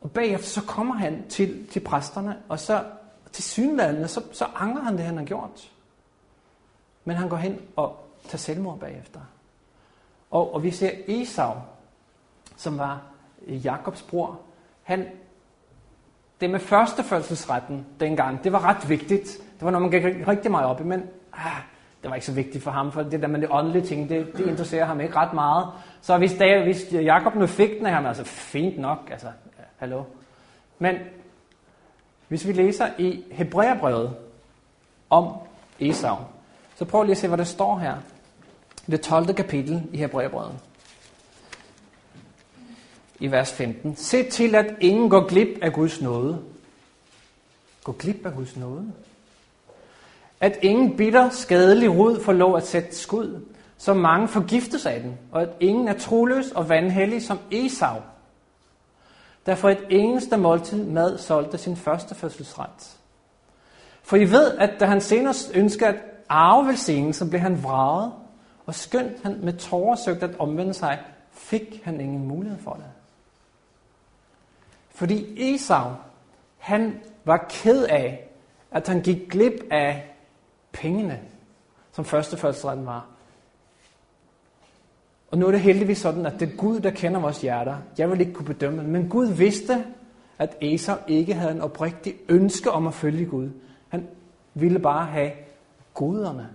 [0.00, 2.84] Og bagefter så kommer han til, til præsterne, og så
[3.32, 5.70] til synlædende, så, så angrer han det, han har gjort.
[7.04, 9.20] Men han går hen og tager selvmord bagefter.
[10.30, 11.52] Og, og vi ser Esau,
[12.56, 13.02] som var
[13.46, 14.40] øh, Jakobs bror.
[14.82, 15.06] Han,
[16.40, 19.26] det med førstefødselsretten dengang, det var ret vigtigt.
[19.28, 21.62] Det var noget, man gik rigtig meget op i, men ah,
[22.02, 24.32] det var ikke så vigtigt for ham, for det der med det åndelige ting, det,
[24.36, 25.66] det interesserer ham ikke ret meget.
[26.00, 29.26] Så hvis, David, hvis Jacob nu fik den af ham, altså fint nok, altså,
[29.76, 30.02] hallo.
[30.78, 30.96] Men
[32.28, 34.16] hvis vi læser i Hebræerbrevet
[35.10, 35.32] om
[35.80, 36.16] Esau,
[36.76, 37.94] så prøv lige at se, hvad der står her.
[38.86, 39.34] Det 12.
[39.34, 40.58] kapitel i Hebræerbrevet.
[43.20, 43.96] I vers 15.
[43.96, 46.42] Se til, at ingen går glip af Guds nåde.
[47.84, 48.92] Gå glip af Guds nåde.
[50.40, 55.18] At ingen bitter, skadelig rod får lov at sætte skud, så mange forgiftes af den,
[55.32, 57.96] og at ingen er troløs og vandhellig som Esau,
[59.46, 62.96] der for et eneste måltid mad solgte sin første fødselsret.
[64.02, 65.96] For I ved, at da han senere ønskede at
[66.28, 68.12] arve velsignelsen, blev han vraget,
[68.66, 70.98] og skønt han med tårer søgte at omvende sig,
[71.32, 72.84] fik han ingen mulighed for det.
[74.90, 75.90] Fordi Esau,
[76.58, 78.28] han var ked af,
[78.70, 80.10] at han gik glip af
[80.72, 81.20] pengene,
[81.92, 83.06] som førstefødselsretten var.
[85.30, 87.76] Og nu er det heldigvis sådan, at det er Gud, der kender vores hjerter.
[87.98, 89.84] Jeg vil ikke kunne bedømme men Gud vidste,
[90.38, 93.50] at Esau ikke havde en oprigtig ønske om at følge Gud.
[93.88, 94.08] Han
[94.54, 95.30] ville bare have
[95.94, 96.48] goderne.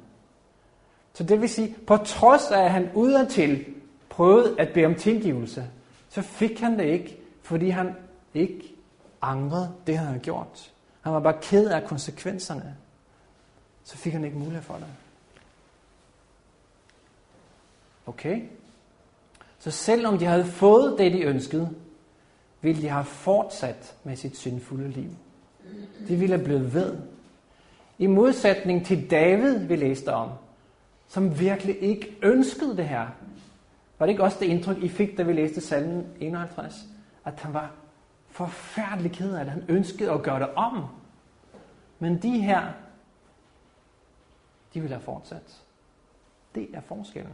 [1.13, 3.65] Så det vil sige, på trods af, at han udadtil
[4.09, 5.67] prøvede at bede om tilgivelse,
[6.09, 7.95] så fik han det ikke, fordi han
[8.33, 8.75] ikke
[9.21, 10.71] angrede det, han havde gjort.
[11.01, 12.75] Han var bare ked af konsekvenserne.
[13.85, 14.87] Så fik han ikke mulighed for det.
[18.05, 18.41] Okay?
[19.59, 21.69] Så selvom de havde fået det, de ønskede,
[22.61, 25.09] ville de have fortsat med sit syndfulde liv.
[26.07, 26.97] De ville blive ved.
[27.97, 30.29] I modsætning til David, vi læste om,
[31.07, 33.07] som virkelig ikke ønskede det her.
[33.99, 36.85] Var det ikke også det indtryk, I fik, da vi læste salmen 51?
[37.25, 37.71] At han var
[38.29, 39.53] forfærdelig ked af det.
[39.53, 40.83] Han ønskede at gøre det om.
[41.99, 42.63] Men de her,
[44.75, 45.63] de ville have fortsat.
[46.55, 47.33] Det er forskellen.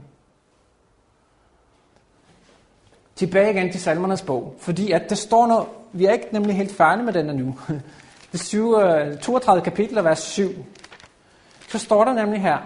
[3.15, 6.71] Tilbage igen til salmernes bog, fordi at der står noget, vi er ikke nemlig helt
[6.71, 7.59] færdige med den endnu.
[8.31, 10.49] Det 32 øh, kapitel, vers 7.
[11.67, 12.57] Så står der nemlig her,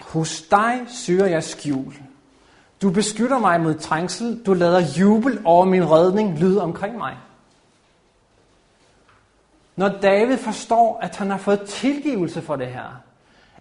[0.00, 1.94] hos dig søger jeg skjul.
[2.82, 4.42] Du beskytter mig mod trængsel.
[4.46, 7.16] Du lader jubel over min redning lyde omkring mig.
[9.80, 13.02] Når David forstår, at han har fået tilgivelse for det her,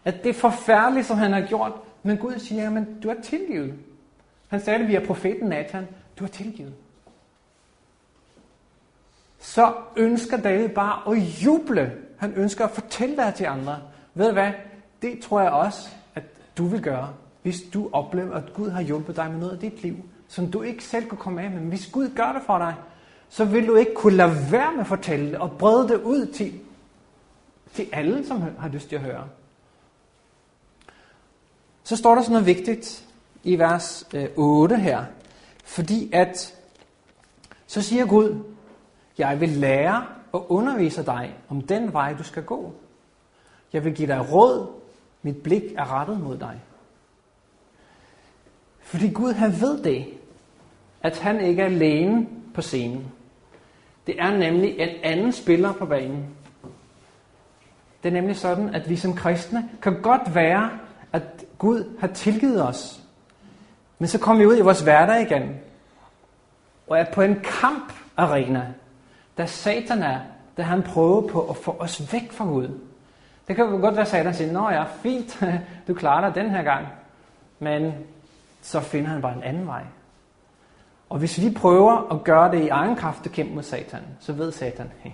[0.05, 1.71] at det er forfærdeligt, som han har gjort,
[2.03, 3.73] men Gud siger, jamen du er tilgivet.
[4.47, 5.87] Han sagde det via profeten Nathan,
[6.19, 6.73] du er tilgivet.
[9.39, 11.91] Så ønsker David bare at juble.
[12.17, 13.79] Han ønsker at fortælle det til andre.
[14.13, 14.51] Ved du hvad?
[15.01, 16.23] Det tror jeg også, at
[16.57, 19.83] du vil gøre, hvis du oplever, at Gud har hjulpet dig med noget af dit
[19.83, 19.95] liv,
[20.27, 21.59] som du ikke selv kunne komme af med.
[21.59, 22.75] Men hvis Gud gør det for dig,
[23.29, 26.25] så vil du ikke kunne lade være med at fortælle det og brede det ud
[26.25, 26.59] til,
[27.73, 29.27] til alle, som har lyst til at høre.
[31.83, 33.05] Så står der sådan noget vigtigt
[33.43, 35.05] i vers øh, 8 her.
[35.63, 36.55] Fordi at,
[37.67, 38.43] så siger Gud,
[39.17, 42.73] jeg vil lære og undervise dig om den vej, du skal gå.
[43.73, 44.67] Jeg vil give dig råd,
[45.21, 46.61] mit blik er rettet mod dig.
[48.79, 50.07] Fordi Gud han ved det,
[51.01, 53.11] at han ikke er alene på scenen.
[54.09, 56.25] Det er nemlig en anden spiller på banen.
[58.03, 60.69] Det er nemlig sådan, at vi som kristne kan godt være,
[61.13, 61.23] at
[61.57, 63.01] Gud har tilgivet os.
[63.99, 65.59] Men så kommer vi ud i vores hverdag igen,
[66.87, 68.73] og er på en kamparena,
[69.37, 70.19] der Satan er,
[70.57, 72.79] der han prøver på at få os væk fra Gud.
[73.47, 75.43] Det kan jo godt være, at Satan siger, Nå ja, fint,
[75.87, 76.87] du klarer dig den her gang.
[77.59, 77.93] Men
[78.61, 79.83] så finder han bare en anden vej.
[81.09, 84.33] Og hvis vi prøver at gøre det i egen kraft at kæmpe mod Satan, så
[84.33, 84.91] ved Satan,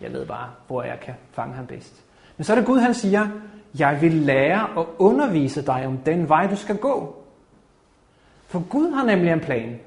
[0.00, 2.04] jeg ved bare, hvor jeg kan fange ham bedst.
[2.36, 3.28] Men så er det Gud, han siger,
[3.78, 7.22] jeg vil lære og undervise dig om den vej, du skal gå.
[8.46, 9.80] For Gud har nemlig en plan.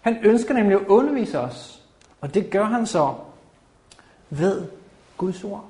[0.00, 1.82] Han ønsker nemlig at undervise os.
[2.20, 3.14] Og det gør han så
[4.30, 4.66] ved
[5.16, 5.64] Guds ord.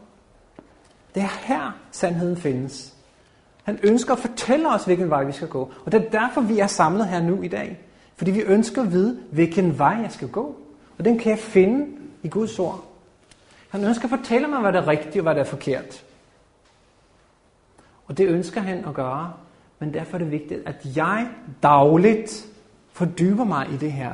[1.14, 2.94] Det er her sandheden findes.
[3.64, 5.72] Han ønsker at fortælle os, hvilken vej vi skal gå.
[5.84, 7.78] Og det er derfor, vi er samlet her nu i dag.
[8.22, 10.56] Fordi vi ønsker at vide, hvilken vej jeg skal gå.
[10.98, 11.86] Og den kan jeg finde
[12.22, 12.84] i Guds ord.
[13.68, 16.04] Han ønsker at fortælle mig, hvad der er rigtigt og hvad der er forkert.
[18.06, 19.32] Og det ønsker han at gøre
[19.78, 21.28] men derfor er det vigtigt, at jeg
[21.62, 22.46] dagligt
[22.92, 24.12] fordyber mig i det her.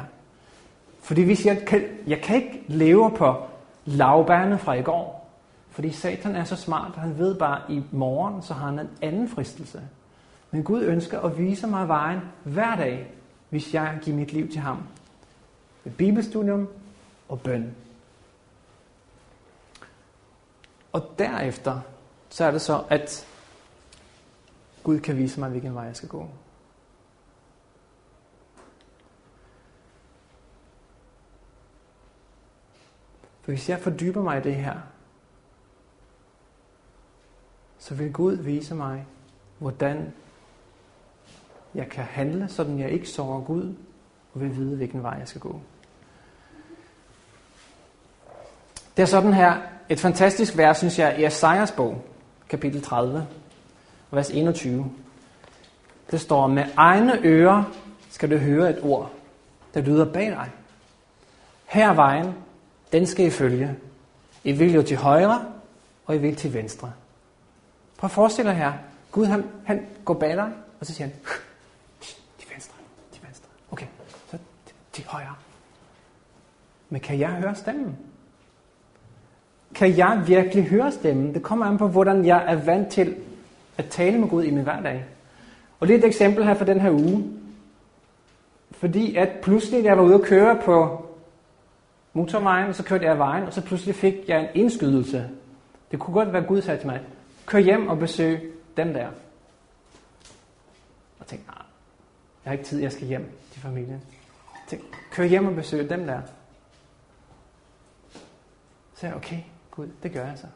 [1.01, 3.35] Fordi hvis jeg kan, jeg kan ikke leve på
[3.85, 5.31] lavbærne fra i går,
[5.71, 8.79] fordi Satan er så smart, at han ved bare, at i morgen så har han
[8.79, 9.81] en anden fristelse.
[10.51, 13.07] Men Gud ønsker at vise mig vejen hver dag,
[13.51, 14.83] hvis jeg giver mit liv til ham.
[15.85, 16.69] Ved bibelstudium
[17.29, 17.75] og bøn.
[20.93, 21.81] Og derefter,
[22.29, 23.27] så er det så, at
[24.83, 26.29] Gud kan vise mig, hvilken vej jeg skal gå.
[33.43, 34.81] For hvis jeg fordyber mig i det her,
[37.79, 39.07] så vil Gud vise mig,
[39.59, 40.15] hvordan
[41.75, 43.75] jeg kan handle, sådan jeg ikke sover Gud,
[44.35, 45.61] og vil vide, hvilken vej jeg skal gå.
[48.97, 49.57] Det er sådan her
[49.89, 52.05] et fantastisk vers, synes jeg, i Esajas bog,
[52.49, 53.27] kapitel 30,
[54.11, 54.91] vers 21.
[56.11, 57.65] Det står, med egne ører
[58.11, 59.11] skal du høre et ord,
[59.75, 60.51] der lyder bag dig.
[61.67, 62.35] Her er vejen,
[62.93, 63.77] den skal I følge.
[64.45, 65.45] I vil jo til højre,
[66.07, 66.93] og I vil til venstre.
[67.97, 68.73] Prøv at forestille dig her.
[69.13, 71.17] Gud, han, han går bag dig, og så siger han,
[72.39, 72.75] til venstre,
[73.13, 73.49] til venstre.
[73.71, 73.87] Okay,
[74.31, 74.39] så
[74.93, 75.35] til højre.
[76.89, 77.97] Men kan jeg høre stemmen?
[79.75, 81.35] Kan jeg virkelig høre stemmen?
[81.35, 83.17] Det kommer an på, hvordan jeg er vant til
[83.79, 85.05] at tale med Gud i min hverdag.
[85.81, 87.25] Og det er et eksempel her for den her uge.
[88.71, 91.07] Fordi at pludselig, da jeg var ude at køre på
[92.13, 95.31] motorvejen, så kørte jeg af vejen, og så pludselig fik jeg en indskydelse.
[95.91, 97.01] Det kunne godt være, Gud sagde til mig,
[97.47, 99.09] kør hjem og besøg dem der.
[101.19, 101.63] Og tænkte, nej,
[102.45, 104.03] jeg har ikke tid, jeg skal hjem til familien.
[104.69, 106.21] Tænk, kør hjem og besøg dem der.
[108.95, 110.47] Så jeg, okay, Gud, det gør jeg så.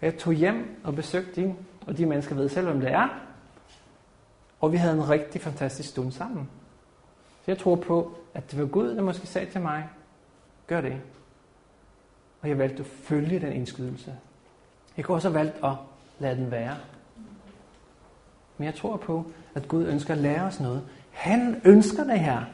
[0.00, 1.54] Og jeg tog hjem og besøgte dem,
[1.86, 3.08] og de mennesker ved selv, hvem det er.
[4.60, 6.50] Og vi havde en rigtig fantastisk stund sammen.
[7.44, 9.88] Så jeg tror på, at det var Gud, der måske sagde til mig,
[10.66, 11.00] gør det.
[12.42, 14.14] Og jeg valgte at følge den indskydelse.
[14.96, 15.72] Jeg kunne også have valgt at
[16.18, 16.76] lade den være.
[18.58, 20.88] Men jeg tror på, at Gud ønsker at lære os noget.
[21.10, 22.44] Han ønsker det her.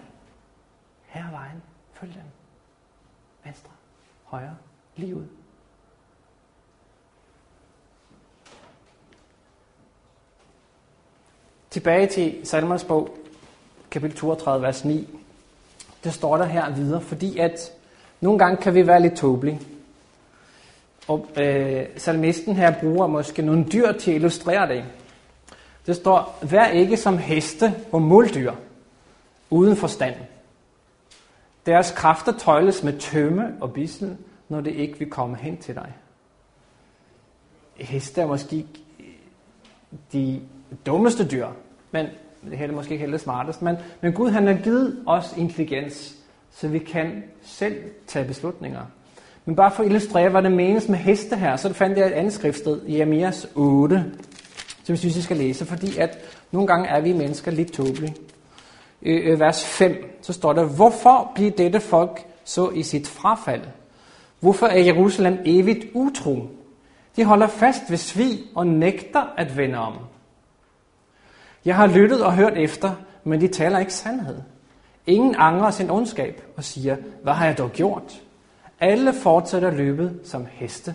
[1.09, 1.63] Her er vejen.
[1.93, 2.23] Følg den.
[3.45, 3.71] Venstre.
[4.25, 4.57] Højre.
[4.97, 5.25] Lige ud.
[11.71, 13.19] Tilbage til Salmers bog,
[13.91, 15.09] kapitel 32, vers 9.
[16.05, 17.73] Det står der her videre, fordi at
[18.21, 19.61] nogle gange kan vi være lidt tåbelige.
[21.09, 24.85] Og øh, salmisten her bruger måske nogle dyr til at illustrere det.
[25.87, 28.53] Det står, vær ikke som heste og muldyr,
[29.51, 30.15] uden forstand.
[31.69, 34.17] Deres kræfter tøjles med tømme og bissel,
[34.49, 35.93] når det ikke vil komme hen til dig.
[37.77, 38.67] Heste er måske
[40.13, 40.41] de
[40.87, 41.47] dummeste dyr,
[41.91, 42.07] men
[42.51, 43.65] det er måske ikke helt smartest, smarteste.
[43.65, 46.17] Men, men Gud han har givet os intelligens,
[46.51, 47.77] så vi kan selv
[48.07, 48.83] tage beslutninger.
[49.45, 52.13] Men bare for at illustrere, hvad det menes med heste her, så fandt jeg et
[52.13, 54.05] andet skriftsted i Amias 8,
[54.85, 56.19] som jeg synes, I skal læse, fordi at
[56.53, 58.15] nogle gange er vi mennesker lidt tåbelige.
[59.03, 63.63] I vers 5, så står der, Hvorfor bliver dette folk så i sit frafald?
[64.41, 66.49] Hvorfor er Jerusalem evigt utro?
[67.17, 69.95] De holder fast ved svig og nægter at vende om.
[71.65, 74.43] Jeg har lyttet og hørt efter, men de taler ikke sandhed.
[75.07, 78.23] Ingen angrer sin ondskab og siger, hvad har jeg dog gjort?
[78.81, 80.95] Alle fortsætter løbet som heste,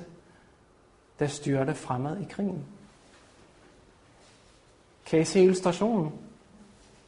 [1.19, 2.65] der styrter fremad i krigen.
[5.05, 6.11] Kan I se illustrationen?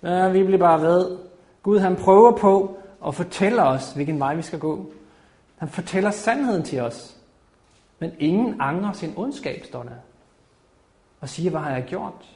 [0.04, 1.18] Ja, vi bliver bare ved.
[1.64, 2.78] Gud han prøver på
[3.08, 4.86] at fortælle os, hvilken vej vi skal gå.
[5.58, 7.18] Han fortæller sandheden til os.
[8.00, 9.92] Men ingen angrer sin ondskab, står der.
[11.20, 12.36] Og siger, hvad har jeg gjort?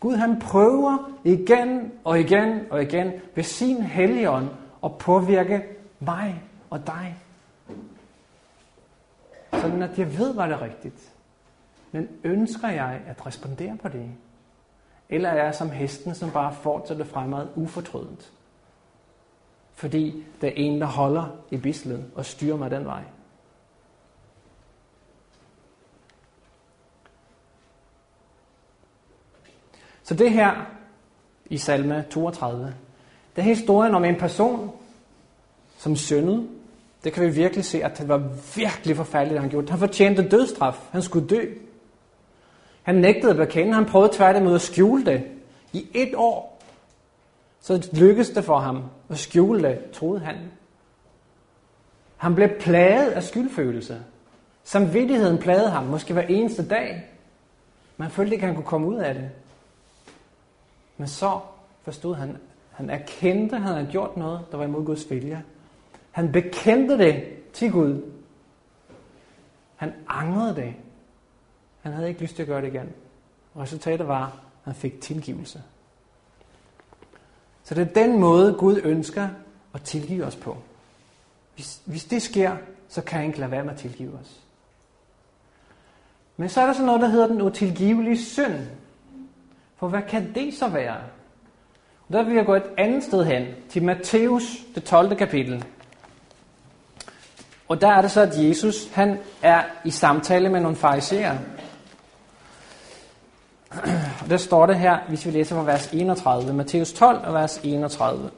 [0.00, 4.48] Gud han prøver igen og igen og igen ved sin helligånd
[4.84, 5.62] at påvirke
[6.00, 7.16] mig og dig.
[9.52, 11.12] Sådan at jeg ved, hvad der er rigtigt.
[11.92, 14.10] Men ønsker jeg at respondere på det?
[15.08, 18.32] Eller er som hesten, som bare fortsætter fremad ufortrødent?
[19.74, 23.02] Fordi der er en, der holder i bislet og styrer mig den vej.
[30.02, 30.66] Så det her
[31.46, 32.74] i salme 32,
[33.36, 34.70] det er historien om en person,
[35.78, 36.48] som syndede.
[37.04, 38.18] Det kan vi virkelig se, at det var
[38.56, 39.70] virkelig forfærdeligt, han gjorde.
[39.70, 40.88] Han fortjente dødstraf.
[40.90, 41.54] Han skulle dø.
[42.86, 43.74] Han nægtede at bekende.
[43.74, 45.24] Han prøvede tværtimod at skjule det.
[45.72, 46.62] I et år.
[47.60, 50.36] Så lykkedes det for ham at skjule det, troede han.
[52.16, 54.02] Han blev plaget af skyldfølelse.
[54.64, 57.04] Samvittigheden plagede ham, måske hver eneste dag.
[57.96, 59.30] Man følte ikke, at han kunne komme ud af det.
[60.96, 61.40] Men så
[61.82, 62.36] forstod han,
[62.72, 65.44] han erkendte, at han havde gjort noget, der var imod Guds vilje.
[66.10, 68.02] Han bekendte det til Gud.
[69.76, 70.74] Han angrede det.
[71.86, 72.92] Han havde ikke lyst til at gøre det igen.
[73.54, 74.32] Og resultatet var, at
[74.64, 75.62] han fik tilgivelse.
[77.64, 79.28] Så det er den måde, Gud ønsker
[79.74, 80.56] at tilgive os på.
[81.54, 82.56] Hvis, hvis det sker,
[82.88, 84.40] så kan han ikke lade være med at tilgive os.
[86.36, 88.58] Men så er der så noget, der hedder den utilgivelige synd.
[89.76, 90.96] For hvad kan det så være?
[92.08, 95.16] Og der vil jeg gå et andet sted hen, til Matthæus, det 12.
[95.16, 95.64] kapitel.
[97.68, 101.38] Og der er det så, at Jesus han er i samtale med nogle fariserer.
[104.22, 107.60] Og der står det her, hvis vi læser fra vers 31, Matthæus 12 og vers
[107.64, 108.30] 31.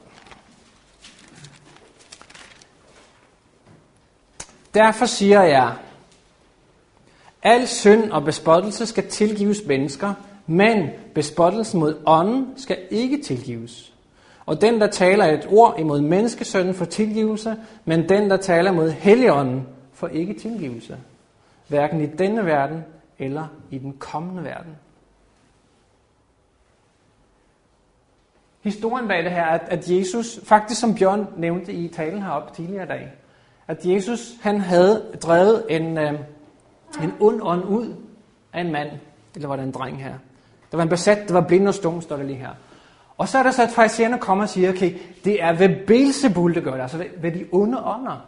[4.73, 5.73] Derfor siger jeg,
[7.43, 10.13] al synd og bespottelse skal tilgives mennesker,
[10.47, 13.93] men bespottelsen mod ånden skal ikke tilgives.
[14.45, 17.55] Og den, der taler et ord imod menneskesønnen, får tilgivelse,
[17.85, 20.97] men den, der taler mod helligånden, får ikke tilgivelse.
[21.67, 22.83] Hverken i denne verden
[23.19, 24.75] eller i den kommende verden.
[28.69, 32.83] Historien bag det her at, at Jesus, faktisk som Bjørn nævnte i talen heroppe tidligere
[32.83, 33.11] i dag,
[33.67, 36.13] at Jesus han havde drevet en, øh,
[37.03, 37.95] en ond ånd ud
[38.53, 38.89] af en mand,
[39.35, 40.13] eller var det en dreng her.
[40.71, 42.49] Der var en besat, der var blind og stum, står der lige her.
[43.17, 46.55] Og så er der så, at farisæerne kommer og siger, okay, det er ved Beelzebul,
[46.55, 48.25] det gør det, altså ved, ved de onde ånder.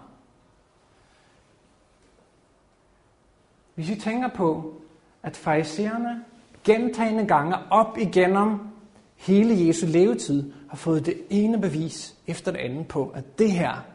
[3.75, 4.73] Hvis vi tænker på,
[5.23, 6.23] at farisæerne
[6.63, 8.70] gentagende gange op igennem
[9.21, 13.85] hele Jesu levetid har fået det ene bevis efter det andet på, at det her,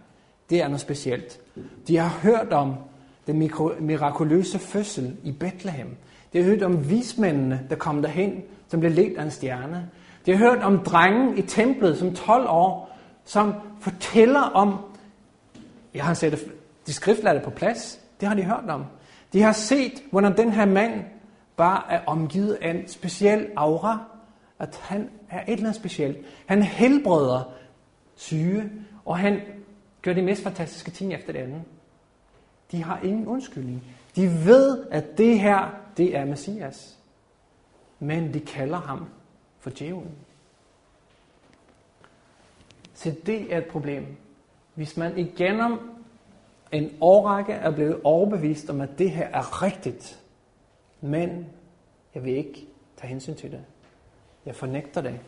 [0.51, 1.41] det er noget specielt.
[1.89, 2.75] De har hørt om
[3.27, 3.51] den
[3.81, 5.97] mirakuløse fødsel i Bethlehem.
[6.33, 9.91] De har hørt om vismændene, der kom derhen, som blev ledt af en stjerne.
[10.27, 14.77] De har hørt om drengen i templet som 12 år, som fortæller om,
[15.95, 16.39] jeg har sat
[16.87, 18.85] de skriftlærte på plads, det har de hørt om.
[19.33, 21.05] De har set, hvordan den her mand
[21.57, 24.16] bare er omgivet af en speciel aura,
[24.59, 26.27] at han er et eller andet specielt.
[26.47, 27.53] Han helbreder
[28.15, 28.73] syge,
[29.05, 29.41] og han
[30.03, 31.63] gør de mest fantastiske ting efter det andet.
[32.73, 33.85] De har ingen undskyldning.
[34.17, 36.99] De ved, at det her, det er Messias.
[37.99, 39.07] Men de kalder ham
[39.59, 40.15] for djævlen.
[42.95, 44.07] Så det er et problem.
[44.75, 45.79] Hvis man igennem
[46.73, 50.23] en årrække er blevet overbevist om, at det her er rigtigt,
[51.01, 51.47] men
[52.15, 53.65] jeg vil ikke tage hensyn til det.
[54.47, 55.21] Jeg fornægter det.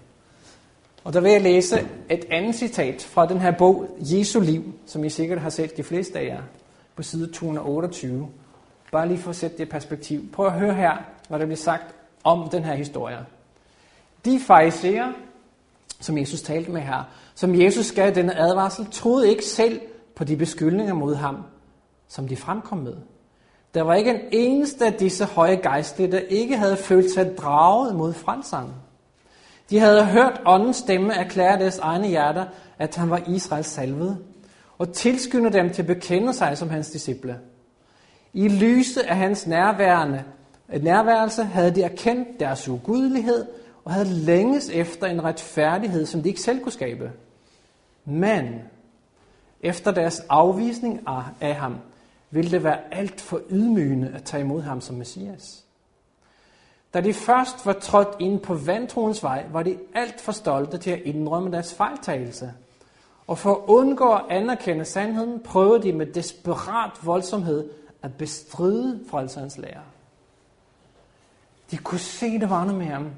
[1.05, 5.05] Og der vil jeg læse et andet citat fra den her bog, Jesu liv, som
[5.05, 6.43] I sikkert har set de fleste af jer,
[6.97, 8.29] på side 228.
[8.93, 10.33] Bare lige for at sætte det i perspektiv.
[10.33, 10.97] Prøv at høre her,
[11.29, 11.95] hvad der bliver sagt
[12.25, 13.19] om den her historie.
[14.25, 15.13] De fariserer,
[16.01, 17.03] som Jesus talte med her,
[17.35, 19.81] som Jesus gav denne advarsel, troede ikke selv
[20.17, 21.37] på de beskyldninger mod ham,
[22.09, 22.97] som de fremkom med.
[23.75, 27.95] Der var ikke en eneste af disse høje gejstlige, der ikke havde følt sig draget
[27.95, 28.73] mod frelseren.
[29.71, 32.47] De havde hørt åndens stemme erklære deres egne hjerter,
[32.79, 34.19] at han var Israels salvede,
[34.79, 37.39] og tilskynde dem til at bekende sig som hans disciple.
[38.33, 40.25] I lyset af hans nærværende,
[40.73, 43.47] øh, nærværelse havde de erkendt deres ugudelighed
[43.85, 47.13] og havde længes efter en retfærdighed, som de ikke selv kunne skabe.
[48.05, 48.61] Men
[49.61, 51.01] efter deres afvisning
[51.41, 51.77] af ham,
[52.31, 55.65] ville det være alt for ydmygende at tage imod ham som Messias.
[56.95, 60.91] Da de først var trådt ind på vantroens vej, var de alt for stolte til
[60.91, 62.55] at indrømme deres fejltagelse.
[63.27, 67.71] Og for at undgå at anerkende sandheden, prøvede de med desperat voldsomhed
[68.03, 69.83] at bestride frelserens lære.
[71.71, 73.11] De kunne se, det var noget med ham.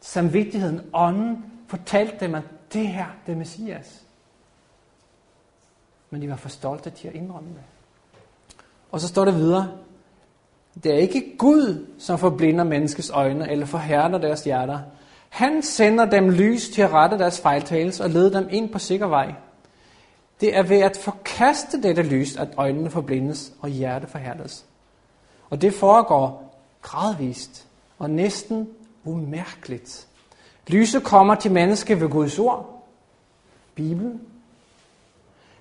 [0.00, 2.42] Samvittigheden, ånden, fortalte dem, at
[2.72, 4.02] det her, det er Messias.
[6.10, 7.62] Men de var for stolte til at indrømme det.
[8.90, 9.78] Og så står det videre,
[10.74, 14.78] det er ikke Gud, som forblinder menneskets øjne eller forhærder deres hjerter.
[15.28, 19.06] Han sender dem lys til at rette deres fejltagelse og lede dem ind på sikker
[19.06, 19.34] vej.
[20.40, 24.64] Det er ved at forkaste dette lys, at øjnene forblindes og hjertet forhærdes.
[25.50, 27.66] Og det foregår gradvist
[27.98, 28.68] og næsten
[29.04, 30.06] umærkeligt.
[30.68, 32.84] Lyset kommer til mennesket ved Guds ord,
[33.74, 34.20] Bibelen,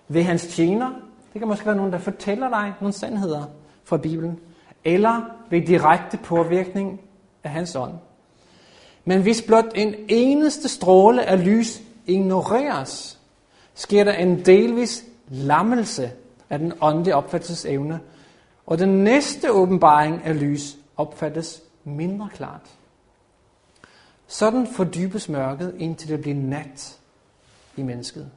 [0.07, 0.91] ved hans tjener.
[1.33, 3.43] Det kan måske være nogen, der fortæller dig nogle sandheder
[3.83, 4.39] fra Bibelen
[4.83, 7.01] eller ved direkte påvirkning
[7.43, 7.93] af hans ånd.
[9.05, 13.19] Men hvis blot en eneste stråle af lys ignoreres,
[13.73, 16.11] sker der en delvis lammelse
[16.49, 17.99] af den åndelige opfattelsesevne,
[18.65, 22.69] og den næste åbenbaring af lys opfattes mindre klart.
[24.27, 26.99] Sådan fordybes mørket, indtil det bliver nat
[27.77, 28.31] i mennesket.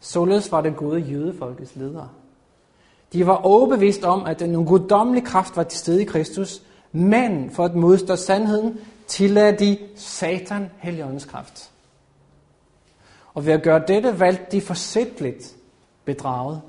[0.00, 2.08] Således var det gode jødefolkets ledere.
[3.12, 7.64] De var overbevist om, at den guddommelig kraft var til stede i Kristus, men for
[7.64, 11.70] at modstå sandheden, tillade de Satan heligåndens kraft.
[13.34, 15.56] Og ved at gøre dette, valgte de forsætligt
[16.04, 16.60] bedraget.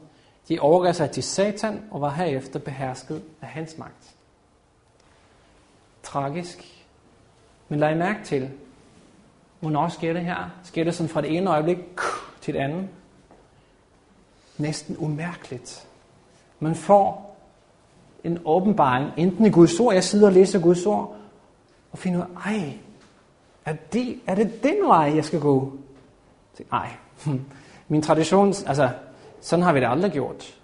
[0.50, 4.16] De overgav sig til Satan og var herefter behersket af hans magt.
[6.04, 6.86] Tragisk.
[7.70, 8.50] Men lad I mærke til,
[9.60, 10.50] hvornår sker det her?
[10.64, 11.78] Sker det sådan fra det ene øjeblik
[12.41, 12.88] til det andet?
[14.58, 15.88] næsten umærkeligt.
[16.64, 17.36] Man får
[18.24, 21.16] en åbenbaring, enten i Guds ord, jeg sidder og læser Guds ord,
[21.91, 22.74] og finder ud af, ej,
[23.66, 25.72] er det, er det den vej, jeg skal gå?
[26.72, 26.89] Nej,
[27.26, 27.41] hm,
[27.88, 28.89] min tradition, altså,
[29.41, 30.59] sådan har vi det aldrig gjort.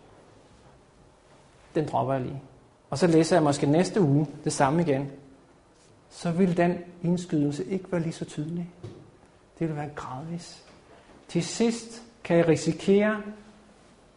[1.76, 2.41] Den dropper jeg lige.
[2.89, 5.12] Og så læser jeg måske næste uge det samme igen.
[6.10, 8.70] Så vil den indskydelse ikke være lige så tydelig.
[9.60, 10.64] Det vil være gradvis.
[11.28, 13.22] Til sidst kan jeg risikere,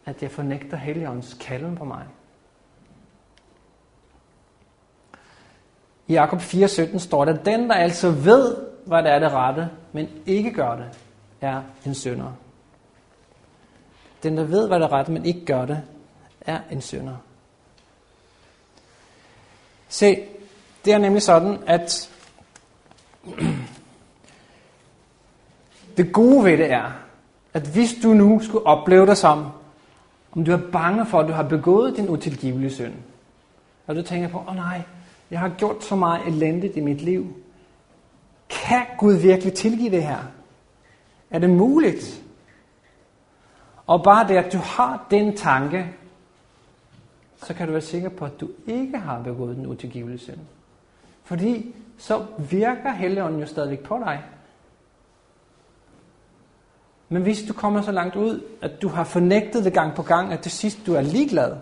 [0.05, 2.05] at jeg fornægter Helligåndens kalden på mig.
[6.07, 10.09] I Jakob 4:17 står der, den der altså ved, hvad der er det rette, men
[10.27, 10.87] ikke gør det,
[11.41, 12.33] er en synder.
[14.23, 15.83] Den der ved, hvad der er rette, men ikke gør det,
[16.41, 17.17] er en synder.
[19.89, 20.25] Se,
[20.85, 22.11] det er nemlig sådan, at
[25.97, 26.93] det gode ved det er,
[27.55, 29.53] at hvis du nu skulle opleve dig som,
[30.33, 32.95] om du er bange for, at du har begået din utilgivelige synd,
[33.87, 34.83] og du tænker på, åh oh, nej,
[35.31, 37.37] jeg har gjort så meget elendigt i mit liv.
[38.49, 40.19] Kan Gud virkelig tilgive det her?
[41.31, 42.23] Er det muligt?
[43.87, 45.87] Og bare det, at du har den tanke,
[47.37, 50.39] så kan du være sikker på, at du ikke har begået den utilgivelige synd.
[51.25, 54.23] Fordi så virker Helligånden jo stadigvæk på dig.
[57.13, 60.33] Men hvis du kommer så langt ud, at du har fornægtet det gang på gang,
[60.33, 61.57] at det sidst du er ligeglad,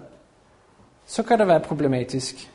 [1.07, 2.51] så kan det være problematisk.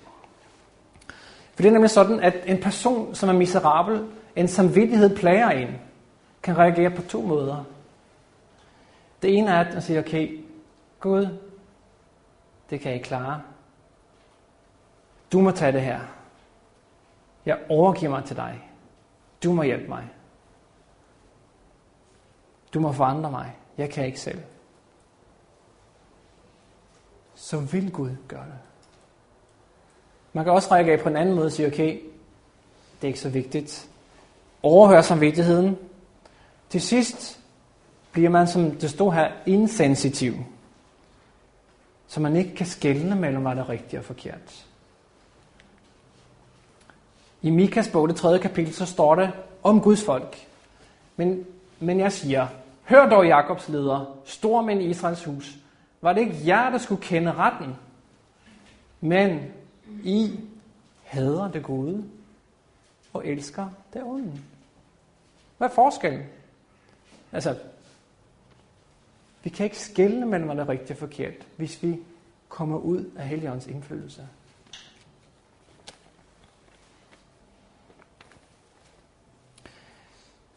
[1.56, 5.68] For det er nemlig sådan, at en person, som er miserabel, en samvittighed plager en,
[6.44, 7.64] kan reagere på to måder.
[9.22, 10.40] Det ene er, at man siger, okay,
[11.00, 11.28] Gud,
[12.70, 13.42] det kan jeg ikke klare.
[15.32, 16.00] Du må tage det her.
[17.46, 18.70] Jeg overgiver mig til dig.
[19.44, 20.10] Du må hjælpe mig.
[22.76, 23.56] Du må forandre mig.
[23.78, 24.42] Jeg kan ikke selv.
[27.36, 28.60] Så vil Gud gøre det.
[30.34, 32.00] Man kan også række af på en anden måde og sige, okay,
[32.96, 33.90] det er ikke så vigtigt.
[34.64, 35.78] Overhør samvittigheden.
[36.70, 37.40] Til sidst
[38.12, 40.34] bliver man, som det står her, insensitiv.
[42.08, 44.66] Så man ikke kan skelne mellem, hvad der er rigtigt og forkert.
[47.42, 49.32] I Mikas bog, det tredje kapitel, så står det
[49.64, 50.48] om Guds folk.
[51.16, 51.46] Men,
[51.80, 52.48] men jeg siger,
[52.86, 55.58] hør dog Jakobs leder, stormænd i Israels hus.
[56.02, 57.76] Var det ikke jer, der skulle kende retten?
[59.02, 59.40] Men
[60.04, 60.40] i
[61.04, 62.04] hader det gode
[63.14, 64.42] og elsker det onde.
[65.58, 66.24] Hvad er forskellen?
[67.32, 67.58] Altså,
[69.44, 72.00] vi kan ikke skelne mellem, hvad der er rigtigt og forkert, hvis vi
[72.50, 74.28] kommer ud af Helligåndens indflydelse.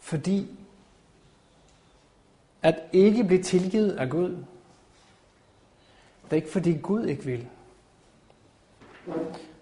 [0.00, 0.58] Fordi
[2.62, 4.30] at ikke blive tilgivet af Gud,
[6.24, 7.46] det er ikke fordi Gud ikke vil.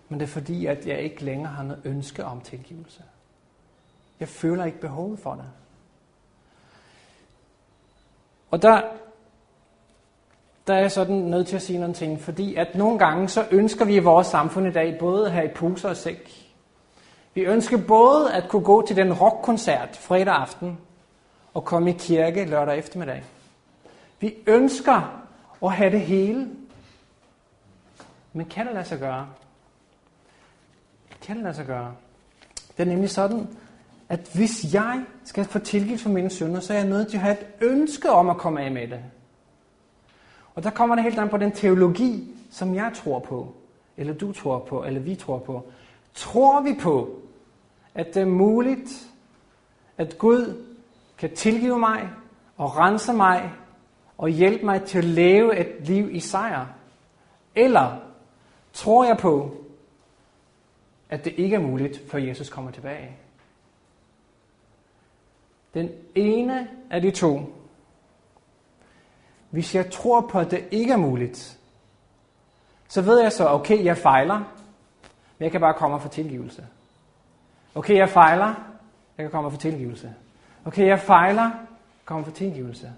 [0.08, 3.02] Men det er fordi, at jeg ikke længere har noget ønske om tilgivelse.
[4.20, 5.44] Jeg føler ikke behovet for det.
[8.50, 8.82] Og der,
[10.66, 13.46] der er jeg sådan nødt til at sige nogle ting, fordi at nogle gange så
[13.50, 16.52] ønsker vi i vores samfund i dag både at have i poser og sæk.
[17.34, 20.78] Vi ønsker både at kunne gå til den rockkoncert fredag aften
[21.56, 23.24] at komme i kirke lørdag eftermiddag.
[24.20, 25.24] Vi ønsker
[25.62, 26.50] at have det hele,
[28.32, 29.28] men kan det lade sig gøre?
[31.22, 31.94] Kan det lade sig gøre?
[32.76, 33.48] Det er nemlig sådan,
[34.08, 37.22] at hvis jeg skal få tilgivet for mine synder, så er jeg nødt til at
[37.22, 39.00] have et ønske om at komme af med det.
[40.54, 43.54] Og der kommer det helt an på den teologi, som jeg tror på,
[43.96, 45.70] eller du tror på, eller vi tror på.
[46.14, 47.20] Tror vi på,
[47.94, 49.06] at det er muligt,
[49.98, 50.65] at Gud
[51.18, 52.10] kan tilgive mig
[52.56, 53.52] og rense mig
[54.18, 56.66] og hjælpe mig til at leve et liv i sejr?
[57.54, 57.96] Eller
[58.72, 59.56] tror jeg på,
[61.10, 63.16] at det ikke er muligt, før Jesus kommer tilbage?
[65.74, 67.40] Den ene af de to.
[69.50, 71.58] Hvis jeg tror på, at det ikke er muligt,
[72.88, 74.38] så ved jeg så, okay, jeg fejler,
[75.38, 76.66] men jeg kan bare komme og få tilgivelse.
[77.74, 78.54] Okay, jeg fejler,
[79.18, 80.14] jeg kan komme og få tilgivelse.
[80.66, 81.50] Okay, jeg fejler,
[82.06, 82.92] Kom for tilgivelse.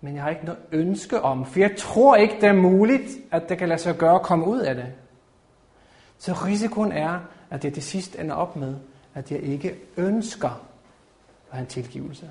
[0.00, 3.48] Men jeg har ikke noget ønske om, for jeg tror ikke, det er muligt, at
[3.48, 4.86] det kan lade sig gøre at komme ud af det.
[6.18, 7.18] Så risikoen er,
[7.50, 8.76] at jeg til sidst ender op med,
[9.14, 12.30] at jeg ikke ønsker at have en tilgivelse.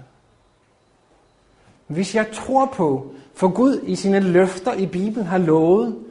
[1.88, 6.06] Hvis jeg tror på, for Gud i sine løfter i Bibelen har lovet,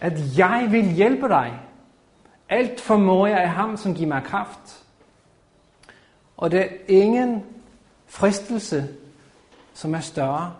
[0.00, 1.60] at jeg vil hjælpe dig.
[2.48, 4.84] Alt formår jeg af ham, som giver mig kraft.
[6.36, 7.44] Og der er ingen
[8.08, 8.88] fristelse,
[9.74, 10.54] som er større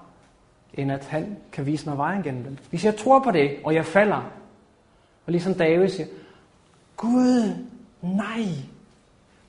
[0.75, 2.59] end at han kan vise mig vejen gennem den.
[2.71, 4.31] Hvis jeg tror på det, og jeg falder,
[5.27, 6.07] og ligesom David siger,
[6.97, 7.55] Gud,
[8.03, 8.45] nej,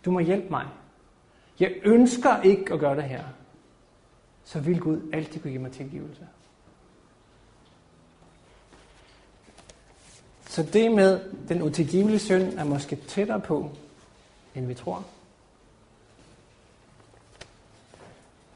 [0.05, 0.65] du må hjælpe mig.
[1.59, 3.23] Jeg ønsker ikke at gøre det her.
[4.43, 6.27] Så vil Gud altid kunne give mig tilgivelse.
[10.47, 11.19] Så det med
[11.49, 13.71] den utilgivelige synd er måske tættere på,
[14.55, 15.05] end vi tror.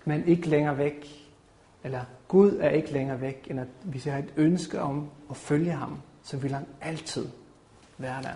[0.05, 1.29] Men ikke længere væk.
[1.83, 5.37] Eller Gud er ikke længere væk, end at hvis jeg har et ønske om at
[5.37, 7.27] følge ham, så vil han altid
[7.97, 8.35] være der.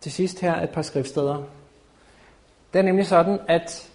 [0.00, 1.42] Til sidst her et par skriftsteder.
[2.72, 3.90] Det er nemlig sådan, at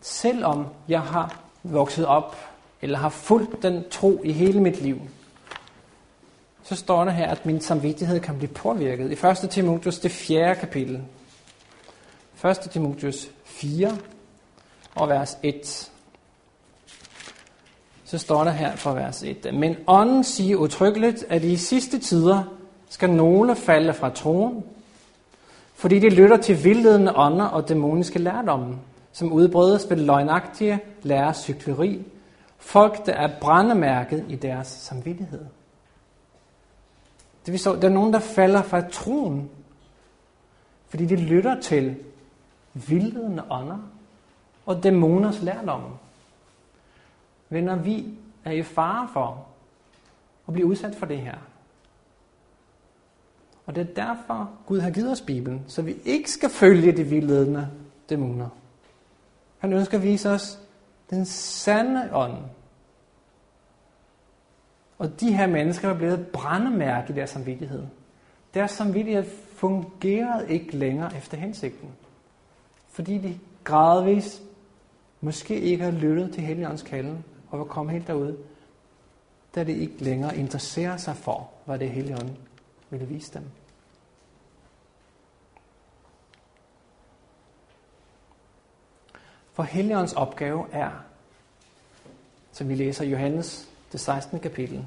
[0.00, 2.36] selvom jeg har vokset op,
[2.82, 5.00] eller har fulgt den tro i hele mit liv,
[6.68, 9.10] så står der her, at min samvittighed kan blive påvirket.
[9.10, 9.50] I 1.
[9.50, 11.02] Timotheus, det fjerde kapitel.
[12.44, 12.58] 1.
[12.70, 13.96] Timotheus 4
[14.94, 15.90] og vers 1.
[18.04, 19.54] Så står der her fra vers 1.
[19.54, 22.42] Men ånden siger utryggeligt, at i sidste tider
[22.88, 24.64] skal nogle falde fra troen,
[25.74, 28.78] fordi de lytter til vildledende ånder og dæmoniske lærdomme,
[29.12, 32.04] som udbredes ved løgnagtige lærers cykleri,
[32.58, 35.40] folk, der er brændemærket i deres samvittighed.
[37.46, 39.50] Det vil så, der er nogen, der falder fra troen,
[40.88, 41.96] fordi de lytter til
[42.74, 43.78] vildledende ånder
[44.66, 45.88] og dæmoners lærdomme.
[47.48, 49.46] Venner, vi er i fare for
[50.48, 51.36] at blive udsat for det her.
[53.66, 57.04] Og det er derfor, Gud har givet os Bibelen, så vi ikke skal følge de
[57.04, 57.68] vildledende
[58.10, 58.48] dæmoner.
[59.58, 60.58] Han ønsker at vise os
[61.10, 62.36] den sande ånd.
[64.98, 67.86] Og de her mennesker var blevet brændemærke i deres samvittighed.
[68.54, 69.24] Deres samvittighed
[69.54, 71.88] fungerede ikke længere efter hensigten.
[72.88, 74.42] Fordi de gradvist
[75.20, 78.36] måske ikke har lyttet til Helligåndens kalden og var kommet helt derud,
[79.54, 82.36] da det ikke længere interesserer sig for, hvad det Helligånden
[82.90, 83.42] ville vise dem.
[89.52, 90.90] For Helligåndens opgave er,
[92.52, 94.40] som vi læser i Johannes, det 16.
[94.40, 94.84] kapitel.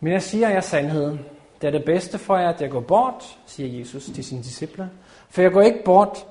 [0.00, 1.20] Men jeg siger jer sandheden.
[1.60, 4.90] Det er det bedste for jer, at jeg går bort, siger Jesus til sine disciple.
[5.28, 6.26] For jeg går ikke bort,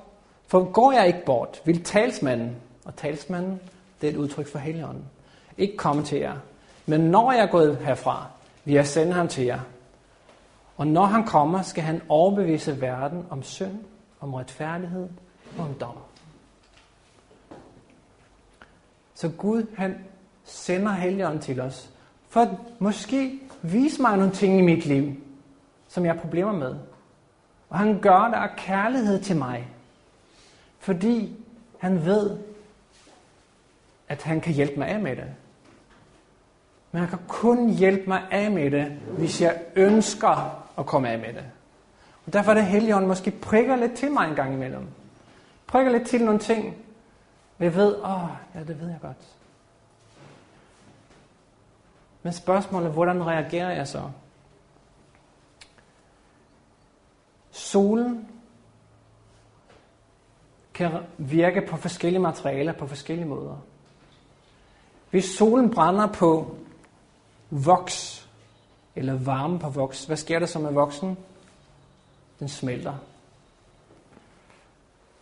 [0.46, 3.60] for går jeg ikke bort, vil talsmanden, og talsmanden,
[4.00, 5.04] det er et udtryk for Helligånden,
[5.58, 6.36] ikke komme til jer.
[6.86, 8.26] Men når jeg er gået herfra,
[8.64, 9.60] vil jeg sende ham til jer.
[10.76, 13.78] Og når han kommer, skal han overbevise verden om synd,
[14.20, 15.08] om retfærdighed
[15.58, 15.96] og om dom.
[19.14, 20.04] Så Gud, han
[20.44, 21.90] sender Helligånden til os,
[22.28, 25.12] for at måske vise mig nogle ting i mit liv,
[25.88, 26.74] som jeg har problemer med.
[27.68, 29.68] Og han gør det af kærlighed til mig,
[30.78, 31.36] fordi
[31.78, 32.38] han ved,
[34.08, 35.26] at han kan hjælpe mig af med det.
[36.92, 38.86] Men han kan kun hjælpe mig af med det,
[39.18, 41.44] hvis jeg ønsker at komme af med det.
[42.26, 44.86] Og derfor er det Helligånden måske prikker lidt til mig en gang imellem.
[45.66, 46.76] Prikker lidt til nogle ting,
[47.58, 49.16] og jeg ved, åh, ja, det ved jeg godt.
[52.24, 54.10] Men spørgsmålet er, hvordan reagerer jeg så?
[57.50, 58.28] Solen
[60.74, 63.56] kan virke på forskellige materialer på forskellige måder.
[65.10, 66.56] Hvis solen brænder på
[67.50, 68.28] voks,
[68.96, 71.18] eller varme på voks, hvad sker der så med voksen?
[72.38, 72.94] Den smelter.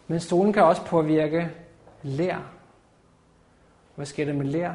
[0.07, 1.51] Men solen kan også påvirke
[2.03, 2.39] lær.
[3.95, 4.75] Hvad sker der med lær?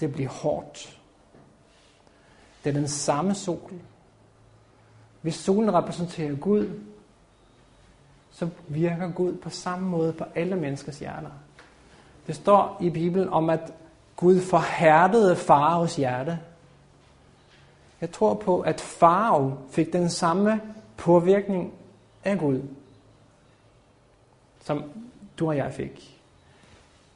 [0.00, 0.98] Det bliver hårdt.
[2.64, 3.72] Det er den samme sol.
[5.22, 6.80] Hvis solen repræsenterer Gud,
[8.30, 11.30] så virker Gud på samme måde på alle menneskers hjerter.
[12.26, 13.72] Det står i Bibelen om, at
[14.16, 16.38] Gud forhærdede faraos hjerte.
[18.00, 20.60] Jeg tror på, at farao fik den samme
[20.96, 21.72] påvirkning
[22.24, 22.62] af Gud,
[24.60, 24.84] som
[25.38, 26.20] du og jeg fik.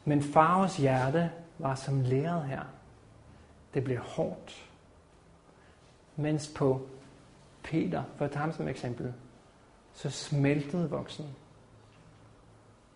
[0.04, 1.30] Men faraos hjerte
[1.62, 2.60] var som læret her.
[3.74, 4.64] Det blev hårdt.
[6.16, 6.80] Mens på
[7.62, 9.14] Peter, for at tage ham som eksempel,
[9.94, 11.26] så smeltede voksen.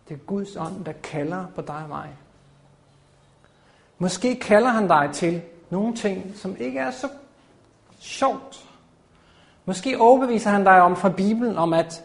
[0.09, 2.17] Det er Guds ånd, der kalder på dig og mig.
[3.97, 7.09] Måske kalder han dig til nogle ting, som ikke er så
[7.99, 8.69] sjovt.
[9.65, 12.03] Måske overbeviser han dig om fra Bibelen om, at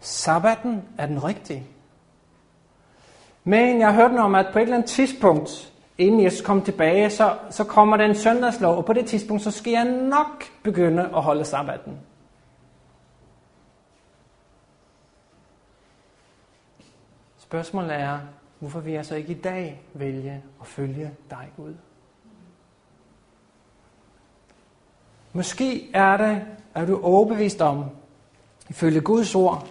[0.00, 1.66] sabbaten er den rigtige.
[3.48, 7.38] Men jeg hørte om, at på et eller andet tidspunkt, inden Jesus kom tilbage, så,
[7.50, 11.44] så kommer den søndagslov, og på det tidspunkt, så skal jeg nok begynde at holde
[11.44, 11.98] sabbaten.
[17.38, 18.18] Spørgsmålet er,
[18.58, 21.74] hvorfor vi altså ikke i dag vælge at følge dig, Gud?
[25.32, 26.42] Måske er det,
[26.74, 27.84] at du overbevist om,
[28.68, 29.66] ifølge Guds ord,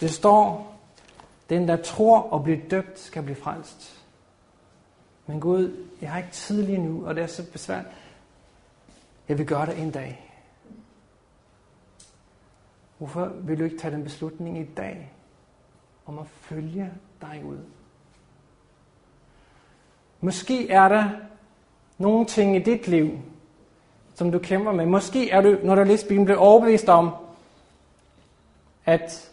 [0.00, 0.69] det står,
[1.50, 4.04] den der tror og bliver døbt, skal blive frelst.
[5.26, 7.84] Men Gud, jeg har ikke tid lige nu, og det er så besvært.
[9.28, 10.26] Jeg vil gøre det en dag.
[12.98, 15.12] Hvorfor vil du ikke tage den beslutning i dag
[16.06, 17.58] om at følge dig ud?
[20.20, 21.10] Måske er der
[21.98, 23.18] nogle ting i dit liv,
[24.14, 24.86] som du kæmper med.
[24.86, 27.10] Måske er du, når du læser Bibelen, blevet overbevist om,
[28.84, 29.30] at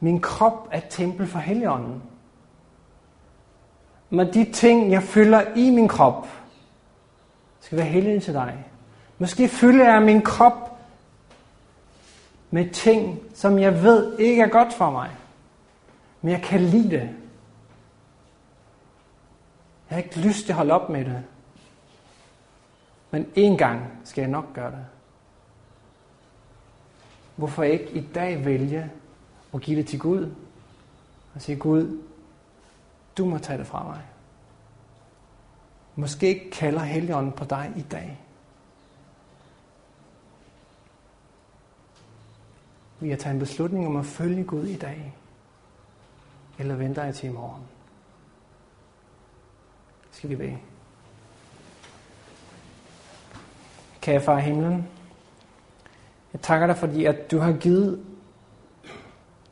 [0.00, 2.02] min krop er et tempel for Helligånden.
[4.10, 6.28] Men de ting, jeg fylder i min krop,
[7.60, 8.64] skal være hellige til dig.
[9.18, 10.78] Måske fylder jeg min krop
[12.50, 15.10] med ting, som jeg ved ikke er godt for mig.
[16.22, 17.10] Men jeg kan lide det.
[19.90, 21.24] Jeg har ikke lyst til at holde op med det.
[23.10, 24.86] Men en gang skal jeg nok gøre det.
[27.36, 28.90] Hvorfor ikke i dag vælge
[29.52, 30.30] og give det til Gud?
[31.34, 32.02] Og sige, Gud,
[33.18, 34.02] du må tage det fra mig.
[35.96, 38.20] Måske kalder Helligånden på dig i dag.
[43.00, 45.14] Vi har taget en beslutning om at følge Gud i dag.
[46.58, 47.62] Eller venter jeg til i morgen?
[50.10, 50.58] Skal vi bede?
[54.00, 54.88] Kære far i himlen,
[56.32, 58.04] jeg takker dig, fordi at du har givet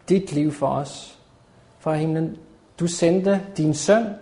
[0.09, 1.19] dit liv for os.
[1.79, 2.37] for himlen,
[2.81, 4.15] du sendte din søn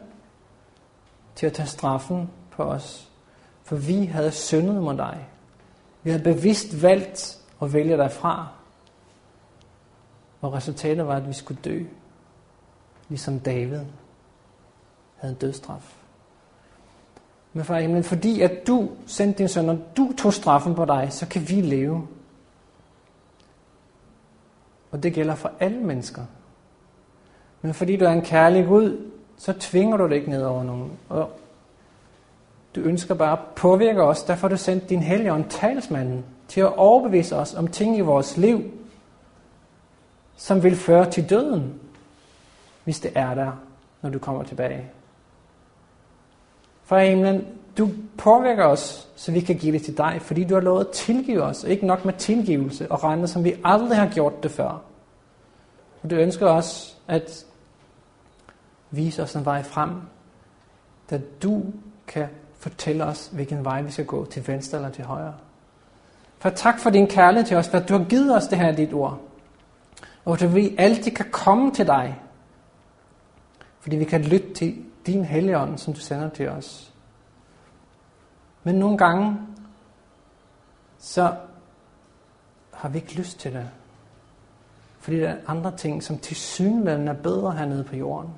[1.35, 3.09] til at tage straffen på os,
[3.63, 5.29] for vi havde syndet mod dig.
[6.03, 8.49] Vi havde bevidst valgt at vælge dig fra,
[10.41, 11.85] og resultatet var, at vi skulle dø,
[13.09, 13.81] ligesom David
[15.17, 15.95] havde en dødstraf.
[17.53, 21.09] Men far himlen, fordi at du sendte din søn, og du tog straffen på dig,
[21.11, 22.09] så kan vi leve.
[24.95, 26.23] Og det gælder for alle mennesker.
[27.63, 30.93] Men fordi du er en kærlig Gud, så tvinger du det ikke ned over nogen.
[31.09, 31.31] Og
[32.75, 36.77] du ønsker bare at påvirke os, derfor har du sendt din hellige talsmanden, til at
[36.77, 38.63] overbevise os om ting i vores liv,
[40.37, 41.81] som vil føre til døden,
[42.85, 43.53] hvis det er der,
[44.03, 44.87] når du kommer tilbage.
[46.85, 47.47] Fra himlen,
[47.79, 50.91] du påvirker os, så vi kan give det til dig, fordi du har lovet at
[50.91, 54.51] tilgive os, og ikke nok med tilgivelse og regne, som vi aldrig har gjort det
[54.51, 54.83] før.
[56.03, 57.47] Og du ønsker os at
[58.91, 59.91] vise os en vej frem,
[61.11, 61.63] da du
[62.07, 62.27] kan
[62.59, 65.35] fortælle os, hvilken vej vi skal gå, til venstre eller til højre.
[66.39, 68.73] For tak for din kærlighed til os, for at du har givet os det her
[68.73, 69.21] dit ord.
[70.25, 72.21] Og at vi altid kan komme til dig,
[73.81, 76.94] fordi vi kan lytte til din hellige ånd, som du sender til os.
[78.65, 79.39] Men nogle gange,
[80.99, 81.37] så
[82.73, 83.71] har vi ikke lyst til det.
[85.01, 88.31] Fordi der er andre ting, som til synligheden er bedre hernede på jorden.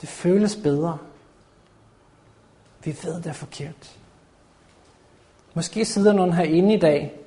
[0.00, 0.98] Det føles bedre.
[2.84, 3.98] Vi ved, det er forkert.
[5.54, 7.20] Måske sidder nogen herinde i dag,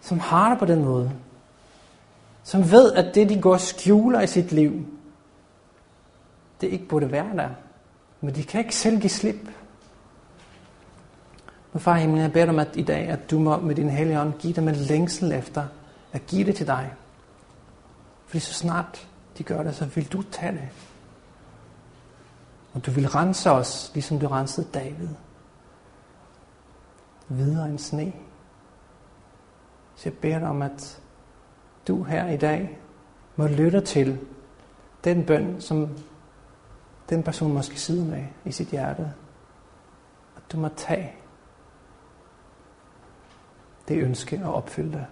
[0.00, 1.12] som har det på den måde.
[2.42, 4.86] Som ved, at det, de går og skjuler i sit liv,
[6.60, 7.48] det ikke burde være der.
[8.20, 9.48] Men de kan ikke selv give slip.
[11.72, 13.90] Men far himlen, jeg beder dig om at i dag, at du må med din
[13.90, 15.66] hellige ånd give dem en længsel efter
[16.12, 16.92] at give det til dig.
[18.26, 19.08] Fordi så snart
[19.38, 20.68] de gør det, så vil du tage det.
[22.72, 25.08] Og du vil rense os, ligesom du rensede David.
[27.28, 28.12] Videre end sne.
[29.96, 31.00] Så jeg beder dig om, at
[31.88, 32.78] du her i dag
[33.36, 34.18] må lytte til
[35.04, 35.88] den bøn, som
[37.10, 39.12] den person måske sidder med i sit hjerte.
[40.36, 41.14] At du må tage
[43.90, 45.06] det ønske og opfylde det.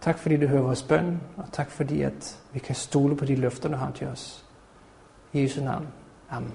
[0.00, 3.34] Tak fordi du hører vores bøn, og tak fordi at vi kan stole på de
[3.34, 4.44] løfter, du har til os.
[5.32, 5.88] I Jesu navn.
[6.30, 6.54] Amen.